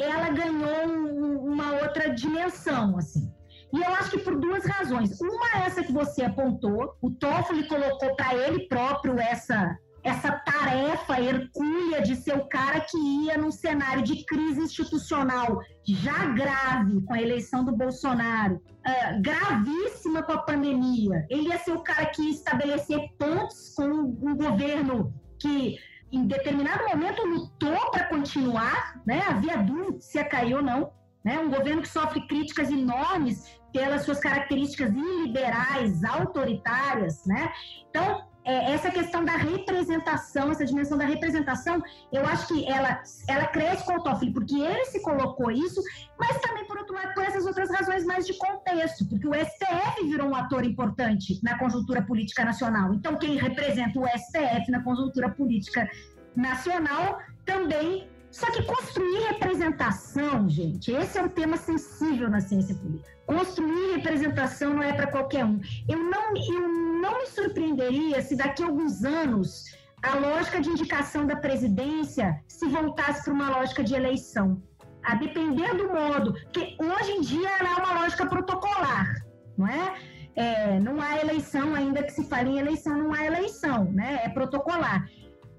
[0.00, 3.30] ela ganhou um, uma outra dimensão, assim.
[3.70, 5.20] E eu acho que por duas razões.
[5.20, 11.20] Uma é essa que você apontou, o Toffoli colocou para ele próprio essa essa tarefa
[11.20, 17.14] hercúlea de ser o cara que ia num cenário de crise institucional já grave com
[17.14, 21.26] a eleição do Bolsonaro, uh, gravíssima com a pandemia.
[21.30, 25.76] Ele ia ser o cara que ia estabelecer pontos com um governo que
[26.12, 29.22] em determinado momento lutou para continuar, né?
[29.26, 30.92] havia dúvida se ia cair ou não.
[31.24, 31.38] Né?
[31.38, 37.24] Um governo que sofre críticas enormes pelas suas características iliberais, autoritárias.
[37.24, 37.50] Né?
[37.88, 41.82] Então, é, essa questão da representação, essa dimensão da representação,
[42.12, 45.80] eu acho que ela, ela cresce com o Toffoli, porque ele se colocou isso,
[46.18, 50.04] mas também, por outro lado, por essas outras razões mais de contexto, porque o STF
[50.04, 52.92] virou um ator importante na conjuntura política nacional.
[52.94, 55.88] Então, quem representa o STF na conjuntura política
[56.34, 63.12] nacional também só que construir representação, gente, esse é um tema sensível na ciência política.
[63.26, 65.60] Construir representação não é para qualquer um.
[65.86, 66.68] Eu não, eu
[67.02, 69.64] não me surpreenderia se daqui a alguns anos
[70.02, 74.62] a lógica de indicação da presidência se voltasse para uma lógica de eleição.
[75.04, 79.14] A depender do modo, que hoje em dia ela é uma lógica protocolar,
[79.58, 79.94] não é?
[80.34, 84.22] é não há eleição, ainda que se fale em eleição, não há eleição, né?
[84.24, 85.06] É protocolar.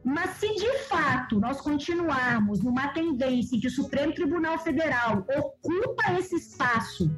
[0.04, 6.36] Mas se de fato nós continuarmos numa tendência que o Supremo Tribunal Federal ocupa esse
[6.36, 7.10] espaço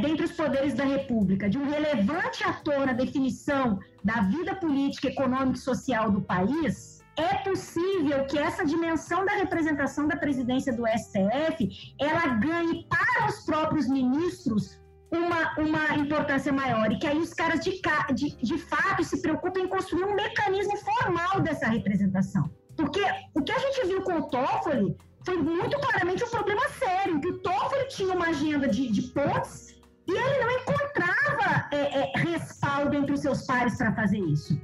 [0.00, 5.58] dentre os poderes da República, de um relevante ator na definição da vida política, econômica
[5.58, 11.94] e social do país, é possível que essa dimensão da representação da presidência do STF
[11.98, 14.80] ela ganhe para os próprios ministros
[15.10, 17.80] uma, uma importância maior e que aí os caras de,
[18.14, 22.50] de, de fato se preocupem em construir um mecanismo formal dessa representação.
[22.76, 23.02] Porque
[23.34, 27.28] o que a gente viu com o Toffoli foi muito claramente um problema sério, que
[27.28, 32.96] o Toffoli tinha uma agenda de, de pontes e ele não encontrava é, é, respaldo
[32.96, 34.58] entre os seus pares para fazer isso.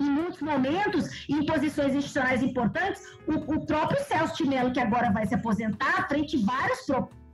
[0.00, 5.12] Em muitos momentos, em posições institucionais importantes, o, o próprio Celso de Mello, que agora
[5.12, 6.86] vai se aposentar, frente vários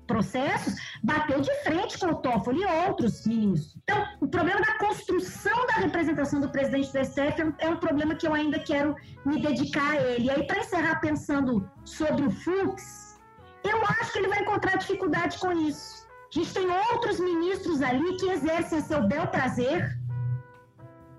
[0.07, 3.77] processos, bateu de frente com o Toffoli e outros ministros.
[3.83, 8.15] Então, o problema da construção da representação do presidente do STF é um é problema
[8.15, 10.27] que eu ainda quero me dedicar a ele.
[10.27, 13.19] E aí, para encerrar pensando sobre o Fux,
[13.65, 16.07] eu acho que ele vai encontrar dificuldade com isso.
[16.35, 19.99] A gente tem outros ministros ali que exercem seu bel prazer,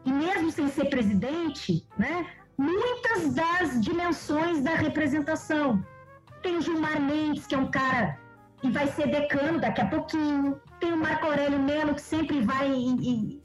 [0.06, 2.26] e mesmo sem ser presidente, né,
[2.58, 5.84] muitas das dimensões da representação.
[6.42, 8.18] Tem o Gilmar Mendes, que é um cara
[8.64, 10.60] e vai ser decano daqui a pouquinho.
[10.80, 13.44] Tem o Marco Aurélio Melo, que sempre vai e,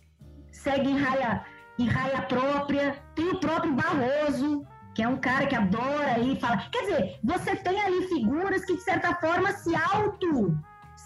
[0.50, 1.44] segue em raia,
[1.78, 2.96] em raia própria.
[3.14, 6.70] Tem o próprio Barroso, que é um cara que adora aí falar.
[6.70, 10.56] Quer dizer, você tem ali figuras que, de certa forma, se auto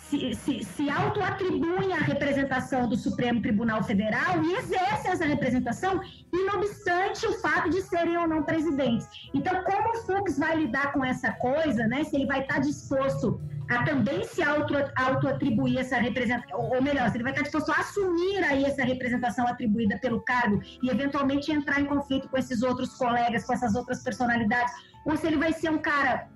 [0.09, 6.01] se, se, se auto-atribuem a representação do Supremo Tribunal Federal e exercem essa representação,
[6.33, 9.09] não obstante o fato de serem ou não presidentes.
[9.35, 12.05] Então, como o Fux vai lidar com essa coisa, né?
[12.05, 17.25] Se ele vai estar disposto a também se auto-atribuir essa representação, ou melhor, se ele
[17.25, 21.87] vai estar disposto a assumir aí essa representação atribuída pelo cargo e eventualmente entrar em
[21.87, 24.73] conflito com esses outros colegas, com essas outras personalidades,
[25.05, 26.29] ou se ele vai ser um cara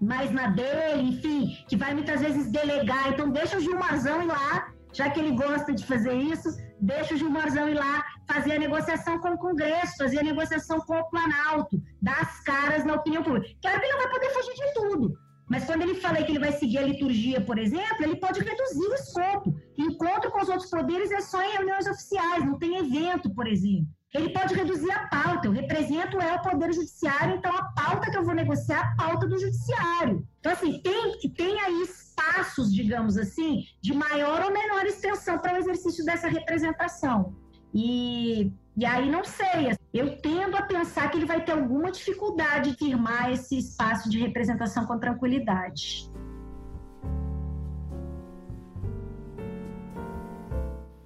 [0.00, 3.08] mais na dele, enfim, que vai muitas vezes delegar.
[3.10, 6.48] Então, deixa o Gilmarzão ir lá, já que ele gosta de fazer isso,
[6.80, 10.96] deixa o Gilmarzão ir lá fazer a negociação com o Congresso, fazer a negociação com
[10.98, 13.46] o Planalto, dar as caras na opinião pública.
[13.60, 15.18] Claro que ele não vai poder fugir de tudo,
[15.50, 18.86] Mas quando ele fala que ele vai seguir a liturgia, por exemplo, ele pode reduzir
[18.86, 19.56] o escopo.
[19.76, 23.88] Encontro com os outros poderes é só em reuniões oficiais, não tem evento, por exemplo.
[24.14, 25.48] Ele pode reduzir a pauta.
[25.48, 28.96] Eu represento é o poder judiciário, então a pauta que eu vou negociar é a
[28.96, 30.24] pauta do judiciário.
[30.38, 35.58] Então, assim, tem, tem aí espaços, digamos assim, de maior ou menor extensão para o
[35.58, 37.34] exercício dessa representação.
[37.74, 42.70] E, e aí não sei, eu tendo a pensar que ele vai ter alguma dificuldade
[42.70, 46.10] de firmar esse espaço de representação com tranquilidade.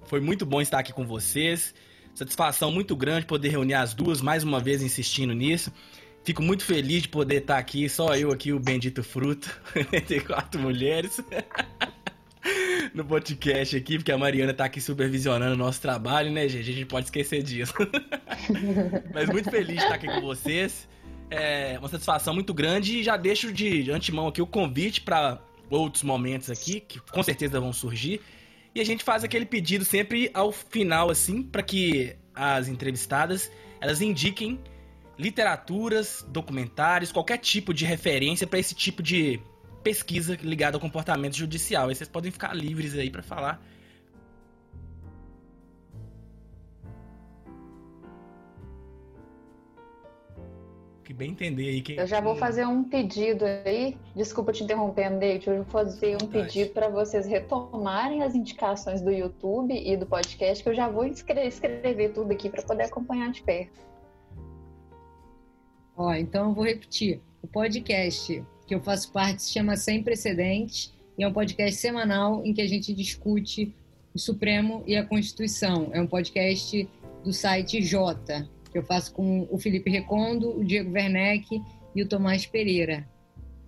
[0.05, 1.75] Foi muito bom estar aqui com vocês.
[2.13, 5.69] Satisfação muito grande poder reunir as duas, mais uma vez insistindo nisso.
[6.23, 9.53] Fico muito feliz de poder estar aqui, só eu aqui, o Bendito Fruto,
[9.91, 11.19] entre quatro mulheres.
[12.93, 16.69] no podcast aqui, porque a Mariana tá aqui supervisionando o nosso trabalho, né, gente?
[16.69, 17.73] A gente pode esquecer disso.
[19.13, 20.87] Mas muito feliz de estar aqui com vocês.
[21.29, 26.03] É uma satisfação muito grande e já deixo de antemão aqui o convite para outros
[26.03, 28.21] momentos aqui, que com certeza vão surgir.
[28.73, 34.01] E a gente faz aquele pedido sempre ao final, assim, para que as entrevistadas elas
[34.01, 34.59] indiquem
[35.17, 39.39] literaturas, documentários, qualquer tipo de referência para esse tipo de
[39.85, 41.89] pesquisa ligada ao comportamento judicial.
[41.89, 43.61] Aí vocês podem ficar livres aí para falar.
[51.03, 53.95] Que bem entender aí Eu já vou fazer um pedido aí.
[54.15, 55.47] Desculpa te interrompendo, David.
[55.47, 60.63] Eu vou fazer um pedido para vocês retomarem as indicações do YouTube e do podcast,
[60.63, 63.79] que eu já vou escrever tudo aqui para poder acompanhar de perto.
[65.95, 67.21] Ó, então eu vou repetir.
[67.43, 72.45] O podcast que eu faço parte se chama Sem Precedentes e é um podcast semanal
[72.45, 73.73] em que a gente discute
[74.13, 75.89] o Supremo e a Constituição.
[75.93, 76.87] É um podcast
[77.23, 81.61] do site J, que eu faço com o Felipe Recondo, o Diego Werneck
[81.95, 83.07] e o Tomás Pereira.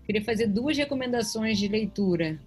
[0.06, 2.40] Queria fazer duas recomendações de leitura.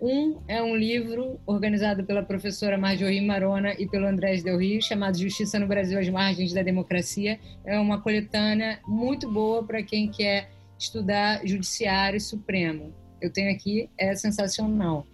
[0.00, 5.18] Um é um livro organizado pela professora Marjorie Marona e pelo Andrés Del Rio, chamado
[5.18, 7.40] Justiça no Brasil às Margens da Democracia.
[7.64, 12.94] É uma coletânea muito boa para quem quer estudar Judiciário Supremo.
[13.20, 15.06] Eu tenho aqui, é sensacional.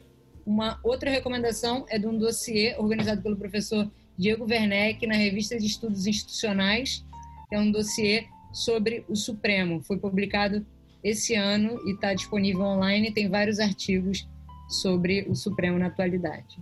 [0.44, 5.66] Uma outra recomendação é de um dossiê organizado pelo professor Diego Werneck na Revista de
[5.66, 7.04] Estudos Institucionais,
[7.48, 9.82] que é um dossiê sobre o Supremo.
[9.82, 10.64] Foi publicado
[11.02, 13.12] esse ano e está disponível online.
[13.12, 14.28] Tem vários artigos
[14.68, 16.58] sobre o Supremo na atualidade.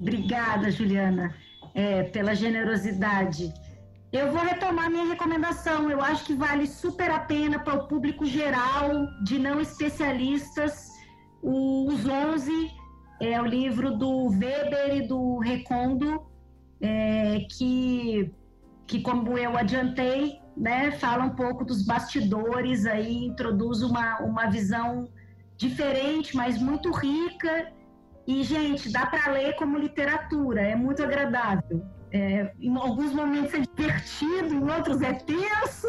[0.00, 1.34] Obrigada, Juliana,
[1.74, 3.52] é, pela generosidade.
[4.14, 5.90] Eu vou retomar minha recomendação.
[5.90, 10.88] Eu acho que vale super a pena para o público geral, de não especialistas,
[11.42, 12.70] os 11,
[13.20, 16.24] é o livro do Weber e do Recondo,
[16.80, 18.32] é, que,
[18.86, 25.08] que, como eu adiantei, né, fala um pouco dos bastidores, aí introduz uma, uma visão
[25.56, 27.72] diferente, mas muito rica.
[28.28, 31.84] E, gente, dá para ler como literatura, é muito agradável.
[32.14, 35.88] É, em alguns momentos é divertido, em outros é tenso,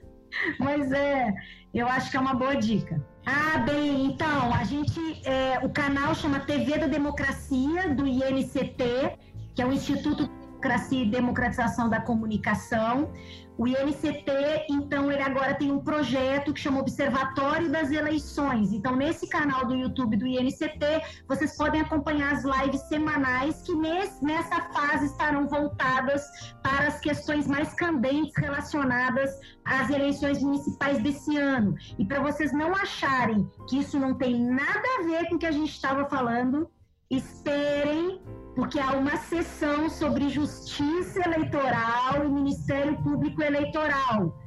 [0.60, 1.32] mas é,
[1.72, 3.02] eu acho que é uma boa dica.
[3.24, 9.16] Ah, bem, então, a gente, é, o canal chama TV da Democracia, do INCT,
[9.54, 10.28] que é o Instituto
[10.62, 13.12] Democracia e Democratização da Comunicação.
[13.58, 14.30] O INCT,
[14.70, 18.72] então, ele agora tem um projeto que chama Observatório das Eleições.
[18.72, 24.24] Então, nesse canal do YouTube do INCT, vocês podem acompanhar as lives semanais que nesse,
[24.24, 26.24] nessa fase estarão voltadas
[26.62, 29.30] para as questões mais candentes relacionadas
[29.64, 31.74] às eleições municipais desse ano.
[31.98, 35.46] E para vocês não acharem que isso não tem nada a ver com o que
[35.46, 36.70] a gente estava falando,
[37.10, 38.22] esperem
[38.54, 44.38] porque há uma sessão sobre justiça eleitoral e Ministério Público Eleitoral.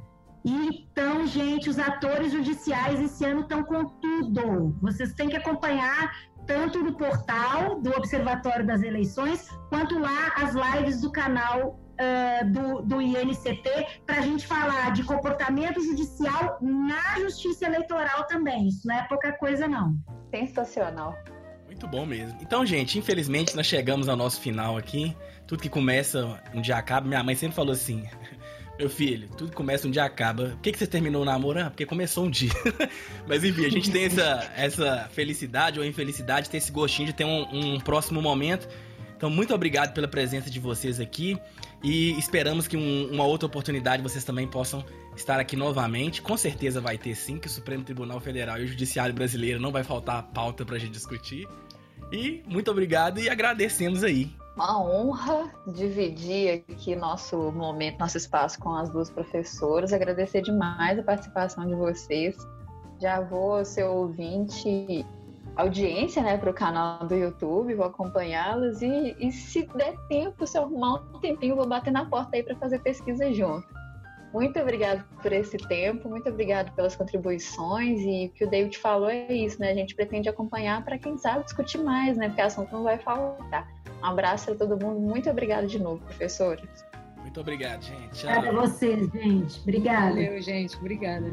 [0.44, 4.76] E, então, gente, os atores judiciais esse ano estão com tudo.
[4.80, 6.12] Vocês têm que acompanhar
[6.46, 12.82] tanto no portal do Observatório das Eleições, quanto lá as lives do canal uh, do,
[12.82, 18.68] do INCT, para a gente falar de comportamento judicial na justiça eleitoral também.
[18.68, 19.96] Isso não é pouca coisa, não.
[20.32, 21.16] Sensacional.
[21.76, 22.38] Muito bom mesmo.
[22.40, 25.14] Então, gente, infelizmente nós chegamos ao nosso final aqui.
[25.46, 27.06] Tudo que começa, um dia acaba.
[27.06, 28.02] Minha mãe sempre falou assim:
[28.78, 30.48] Meu filho, tudo que começa, um dia acaba.
[30.48, 31.60] Por que, que você terminou o namoro?
[31.60, 32.50] Ah, porque começou um dia.
[33.28, 37.12] Mas enfim, a gente tem essa, essa felicidade ou infelicidade, de ter esse gostinho de
[37.12, 38.66] ter um, um próximo momento.
[39.14, 41.38] Então, muito obrigado pela presença de vocês aqui
[41.82, 44.82] e esperamos que um, uma outra oportunidade vocês também possam
[45.14, 46.22] estar aqui novamente.
[46.22, 49.70] Com certeza vai ter sim, que o Supremo Tribunal Federal e o Judiciário Brasileiro não
[49.70, 51.46] vai faltar pauta para a gente discutir.
[52.12, 54.30] E muito obrigado e agradecemos aí.
[54.54, 59.92] Uma honra dividir aqui nosso momento, nosso espaço com as duas professoras.
[59.92, 62.36] Agradecer demais a participação de vocês.
[62.98, 65.04] Já vou ser ouvinte,
[65.56, 70.56] audiência, né, para o canal do YouTube, vou acompanhá-los e, e, se der tempo, se
[70.56, 73.66] eu arrumar um tempinho, vou bater na porta aí para fazer pesquisa junto.
[74.32, 79.08] Muito obrigado por esse tempo, muito obrigado pelas contribuições e o que o David falou
[79.08, 79.70] é isso, né?
[79.70, 82.28] A gente pretende acompanhar para quem sabe discutir mais, né?
[82.28, 83.66] Porque o assunto não vai faltar.
[84.02, 86.60] Um abraço para todo mundo, muito obrigado de novo, professora.
[87.20, 88.10] Muito obrigado, gente.
[88.10, 88.30] Tchau.
[88.30, 89.60] Obrigada a vocês, gente.
[89.60, 90.10] Obrigada.
[90.10, 90.76] Valeu, gente.
[90.76, 91.26] Obrigada.